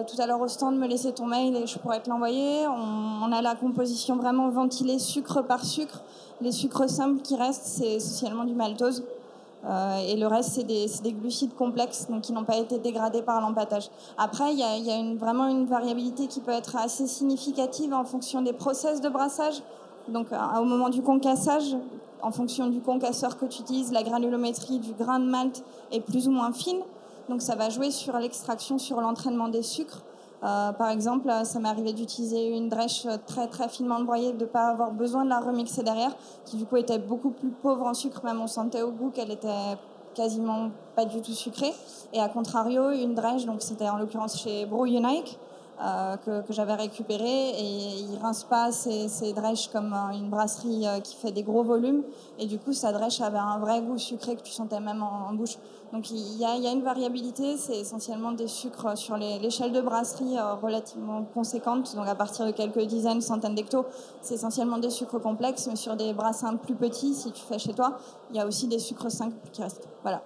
tout 0.08 0.22
à 0.22 0.26
l'heure 0.26 0.40
au 0.40 0.48
stand, 0.48 0.78
me 0.78 0.88
laisser 0.88 1.12
ton 1.12 1.26
mail 1.26 1.58
et 1.58 1.68
je 1.68 1.78
pourrais 1.78 2.02
te 2.02 2.10
l'envoyer. 2.10 2.66
On, 2.68 3.26
on 3.28 3.32
a 3.34 3.42
la 3.42 3.54
composition 3.56 4.16
vraiment 4.16 4.50
ventilée 4.50 4.98
sucre 4.98 5.42
par 5.42 5.66
sucre. 5.66 6.04
Les 6.40 6.54
sucres 6.54 6.90
simples 6.90 7.22
qui 7.22 7.36
restent, 7.36 7.66
c'est 7.66 7.96
essentiellement 7.96 8.46
du 8.46 8.54
maltose. 8.54 9.04
Euh, 9.68 9.98
et 10.08 10.16
le 10.16 10.28
reste, 10.28 10.52
c'est 10.52 10.64
des, 10.64 11.12
glucides 11.12 11.54
complexes, 11.56 12.08
donc 12.10 12.22
qui 12.22 12.34
n'ont 12.34 12.46
pas 12.46 12.58
été 12.58 12.80
dégradés 12.80 13.22
par 13.22 13.42
l'empâtage. 13.42 13.90
Après, 14.18 14.54
il 14.54 14.60
y 14.60 14.64
a, 14.64 15.16
vraiment 15.16 15.48
une 15.48 15.66
variabilité 15.66 16.28
qui 16.28 16.40
peut 16.40 16.52
être 16.52 16.76
assez 16.78 17.08
significative 17.08 17.94
en 17.94 18.06
fonction 18.06 18.42
des 18.42 18.54
process 18.54 19.02
de 19.02 19.10
brassage. 19.10 19.62
Donc, 20.08 20.28
au 20.32 20.64
moment 20.64 20.88
du 20.90 21.02
concassage, 21.02 21.76
en 22.22 22.32
fonction 22.32 22.68
du 22.68 22.80
concasseur 22.80 23.38
que 23.38 23.46
tu 23.46 23.62
utilises, 23.62 23.92
la 23.92 24.04
granulométrie 24.04 24.80
du 24.80 24.94
grain 24.94 25.20
de 25.20 25.26
malt 25.26 25.64
est 25.92 26.00
plus 26.00 26.30
ou 26.30 26.32
moins 26.32 26.54
fine. 26.54 26.80
Donc, 27.28 27.42
ça 27.42 27.56
va 27.56 27.70
jouer 27.70 27.92
sur 27.92 28.18
l'extraction, 28.18 28.78
sur 28.78 29.02
l'entraînement 29.02 29.50
des 29.50 29.64
sucres. 29.64 30.04
Euh, 30.44 30.72
par 30.72 30.90
exemple, 30.90 31.30
euh, 31.30 31.44
ça 31.44 31.60
m'est 31.60 31.70
arrivé 31.70 31.94
d'utiliser 31.94 32.56
une 32.56 32.70
drèche 32.70 33.08
très 33.26 33.48
très 33.48 33.70
finement 33.70 34.02
broyée, 34.02 34.34
de 34.34 34.42
ne 34.42 34.50
pas 34.50 34.68
avoir 34.68 34.92
besoin 34.92 35.24
de 35.26 35.30
la 35.30 35.40
remixer 35.40 35.84
derrière, 35.84 36.16
qui 36.46 36.58
du 36.58 36.66
coup 36.66 36.78
était 36.78 37.00
beaucoup 37.00 37.32
plus 37.32 37.50
pauvre 37.50 37.86
en 37.88 37.94
sucre, 37.94 38.24
même 38.24 38.40
on 38.40 38.48
sentait 38.48 38.84
au 38.84 38.92
goût 38.92 39.10
qu'elle 39.10 39.32
était 39.32 39.78
quasiment 40.14 40.70
pas 40.96 41.06
du 41.06 41.22
tout 41.22 41.34
sucrée. 41.34 41.74
Et 42.14 42.20
à 42.20 42.30
contrario, 42.30 42.92
une 42.92 43.16
drèche, 43.16 43.46
donc 43.46 43.62
c'était 43.62 43.90
en 43.90 43.98
l'occurrence 43.98 44.40
chez 44.40 44.66
Brew 44.66 44.86
Unique, 44.86 45.40
euh, 45.80 46.18
que, 46.18 46.42
j'avais 46.52 46.74
récupéré. 46.74 47.50
Et 47.50 48.00
ils 48.00 48.18
rincent 48.22 48.46
pas 48.46 48.72
ces, 48.72 49.08
ces 49.08 49.34
drèches 49.34 49.70
comme 49.72 49.94
euh, 49.94 50.18
une 50.18 50.30
brasserie 50.30 50.88
euh, 50.88 51.00
qui 51.00 51.16
fait 51.16 51.32
des 51.32 51.44
gros 51.44 51.64
volumes. 51.64 52.04
Et 52.40 52.46
du 52.48 52.58
coup 52.58 52.74
sa 52.74 52.92
drèche 52.92 53.22
avait 53.22 53.38
un 53.38 53.60
vrai 53.60 53.82
goût 53.82 53.98
sucré 53.98 54.36
que 54.36 54.42
tu 54.42 54.52
sentais 54.52 54.80
même 54.80 55.04
en, 55.04 55.34
bouche. 55.34 55.58
Donc 55.94 56.10
il 56.12 56.38
y, 56.38 56.46
a, 56.46 56.56
il 56.56 56.66
une 56.66 56.82
variabilité. 56.82 57.58
C'est 57.58 57.78
essentiellement 57.78 58.32
des 58.32 58.48
sucres 58.48 58.98
sur 58.98 59.18
l'échelle 59.18 59.72
de 59.72 59.82
brasserie 59.82 60.36
relativement 60.62 61.24
conséquente 61.34 61.96
donc 61.96 62.08
à 62.08 62.16
partir 62.16 62.46
de 62.46 62.52
quelques 62.52 62.82
dizaines 62.82 63.22
centaines 63.22 63.56
d'hectos 63.56 63.86
c'est 64.22 64.34
essentiellement 64.34 64.80
des 64.80 64.90
sucres 64.90 65.22
complexes 65.22 65.68
mais 65.68 65.78
sur 65.78 65.96
des 65.96 66.14
brassins 66.14 66.56
plus 66.58 66.76
petits 66.76 67.14
si 67.14 67.32
tu 67.32 67.42
fais 67.42 67.58
chez 67.58 67.74
toi 67.74 67.98
il 68.32 68.36
y 68.36 68.40
a 68.40 68.46
aussi 68.46 68.68
des 68.68 68.80
sucres 68.80 69.10
simples 69.10 69.38
qui 69.54 69.62
restent. 69.62 69.88
Voilà. 70.02 70.22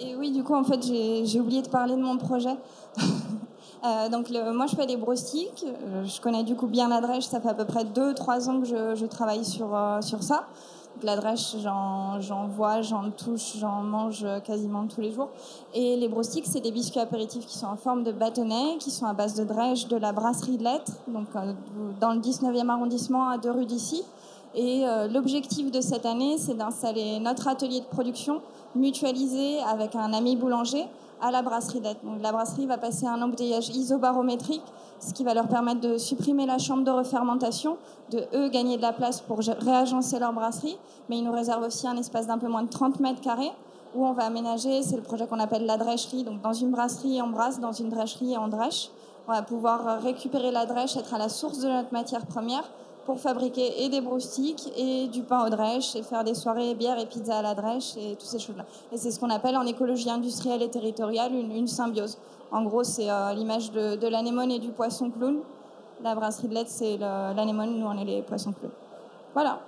Et, 0.00 0.16
oui, 0.16 0.30
du 0.30 0.42
coup, 0.42 0.54
en 0.54 0.64
fait, 0.64 0.82
j'ai 0.82 1.40
oublié 1.40 1.62
de 1.62 1.68
parler 1.68 1.94
de 1.94 2.02
mon 2.02 2.16
projet. 2.16 2.56
Euh, 3.84 4.08
donc, 4.08 4.30
moi, 4.30 4.66
je 4.66 4.76
fais 4.76 4.86
des 4.86 4.96
brostiques. 4.96 5.64
Euh, 5.64 6.04
Je 6.04 6.20
connais 6.20 6.42
du 6.42 6.56
coup 6.56 6.66
bien 6.66 6.88
la 6.88 7.00
drèche. 7.00 7.24
Ça 7.24 7.40
fait 7.40 7.48
à 7.48 7.54
peu 7.54 7.64
près 7.64 7.84
2-3 7.84 8.48
ans 8.48 8.60
que 8.60 8.66
je, 8.66 9.06
travaille 9.06 9.44
sur, 9.44 9.74
euh, 9.74 10.00
sur 10.00 10.22
ça. 10.22 10.46
La 11.02 11.14
drèche, 11.14 11.54
j'en 11.62 12.48
vois, 12.48 12.82
j'en 12.82 13.10
touche, 13.12 13.56
j'en 13.58 13.82
mange 13.82 14.26
quasiment 14.44 14.84
tous 14.88 15.00
les 15.00 15.12
jours. 15.12 15.28
Et 15.72 15.94
les 15.94 16.08
brostiques, 16.08 16.46
c'est 16.48 16.58
des 16.58 16.72
biscuits 16.72 16.98
apéritifs 16.98 17.46
qui 17.46 17.56
sont 17.56 17.68
en 17.68 17.76
forme 17.76 18.02
de 18.02 18.10
bâtonnets, 18.10 18.78
qui 18.80 18.90
sont 18.90 19.06
à 19.06 19.12
base 19.12 19.34
de 19.34 19.44
drèche 19.44 19.86
de 19.86 19.96
la 19.96 20.10
brasserie 20.10 20.56
de 20.56 20.64
Lettres, 20.64 20.90
donc 21.06 21.26
dans 22.00 22.12
le 22.12 22.18
19e 22.18 22.68
arrondissement 22.68 23.28
à 23.28 23.38
deux 23.38 23.52
rues 23.52 23.66
d'ici. 23.66 24.02
Et 24.56 24.86
l'objectif 25.08 25.70
de 25.70 25.80
cette 25.80 26.04
année, 26.04 26.36
c'est 26.36 26.54
d'installer 26.54 27.20
notre 27.20 27.46
atelier 27.46 27.78
de 27.78 27.86
production 27.86 28.40
mutualisé 28.74 29.60
avec 29.60 29.94
un 29.94 30.12
ami 30.12 30.34
boulanger 30.34 30.84
à 31.20 31.30
la 31.30 31.42
brasserie 31.42 31.80
d'être. 31.80 32.04
Donc 32.04 32.22
la 32.22 32.32
brasserie 32.32 32.66
va 32.66 32.78
passer 32.78 33.06
un 33.06 33.20
embouteillage 33.22 33.68
isobarométrique, 33.70 34.62
ce 35.00 35.12
qui 35.12 35.24
va 35.24 35.34
leur 35.34 35.48
permettre 35.48 35.80
de 35.80 35.98
supprimer 35.98 36.46
la 36.46 36.58
chambre 36.58 36.84
de 36.84 36.90
refermentation, 36.90 37.76
de 38.10 38.24
eux 38.34 38.48
gagner 38.48 38.76
de 38.76 38.82
la 38.82 38.92
place 38.92 39.20
pour 39.20 39.38
réagencer 39.38 40.18
leur 40.18 40.32
brasserie, 40.32 40.78
mais 41.08 41.18
ils 41.18 41.24
nous 41.24 41.32
réservent 41.32 41.64
aussi 41.64 41.86
un 41.86 41.96
espace 41.96 42.26
d'un 42.26 42.38
peu 42.38 42.48
moins 42.48 42.62
de 42.62 42.70
30 42.70 43.00
mètres 43.00 43.20
carrés 43.20 43.52
où 43.94 44.06
on 44.06 44.12
va 44.12 44.24
aménager, 44.24 44.82
c'est 44.82 44.96
le 44.96 45.02
projet 45.02 45.26
qu'on 45.26 45.38
appelle 45.38 45.64
la 45.64 45.76
drècherie, 45.76 46.22
donc 46.22 46.42
dans 46.42 46.52
une 46.52 46.70
brasserie 46.70 47.22
on 47.22 47.28
brasse, 47.28 47.58
dans 47.58 47.72
une 47.72 47.88
drècherie 47.88 48.36
on 48.36 48.48
drèche. 48.48 48.90
On 49.26 49.32
va 49.32 49.42
pouvoir 49.42 50.00
récupérer 50.02 50.50
la 50.50 50.64
drèche, 50.64 50.96
être 50.96 51.12
à 51.12 51.18
la 51.18 51.28
source 51.28 51.58
de 51.58 51.68
notre 51.68 51.92
matière 51.92 52.24
première 52.26 52.64
pour 53.08 53.18
fabriquer 53.18 53.88
des 53.88 54.02
broustiques 54.02 54.70
et 54.76 55.08
du 55.08 55.22
pain 55.22 55.46
aux 55.46 55.48
drèches 55.48 55.96
et 55.96 56.02
faire 56.02 56.24
des 56.24 56.34
soirées 56.34 56.74
bière 56.74 56.98
et 56.98 57.06
pizza 57.06 57.38
à 57.38 57.42
la 57.42 57.54
drèche 57.54 57.96
et 57.96 58.10
toutes 58.10 58.28
ces 58.28 58.38
choses-là. 58.38 58.66
Et 58.92 58.98
c'est 58.98 59.10
ce 59.10 59.18
qu'on 59.18 59.30
appelle 59.30 59.56
en 59.56 59.64
écologie 59.64 60.10
industrielle 60.10 60.60
et 60.60 60.68
territoriale 60.68 61.32
une, 61.32 61.66
symbiose. 61.66 62.18
En 62.52 62.64
gros, 62.64 62.84
c'est 62.84 63.10
euh, 63.10 63.32
l'image 63.32 63.72
de, 63.72 64.06
l'anémone 64.06 64.50
et 64.50 64.58
du 64.58 64.68
poisson 64.68 65.08
clown. 65.08 65.38
La 66.04 66.14
brasserie 66.14 66.48
de 66.48 66.54
lettres, 66.54 66.70
c'est 66.70 66.98
l'anémone, 66.98 67.78
nous 67.78 67.86
on 67.86 67.96
est 67.96 68.04
les 68.04 68.20
poissons 68.20 68.52
clowns. 68.52 68.72
Voilà. 69.32 69.60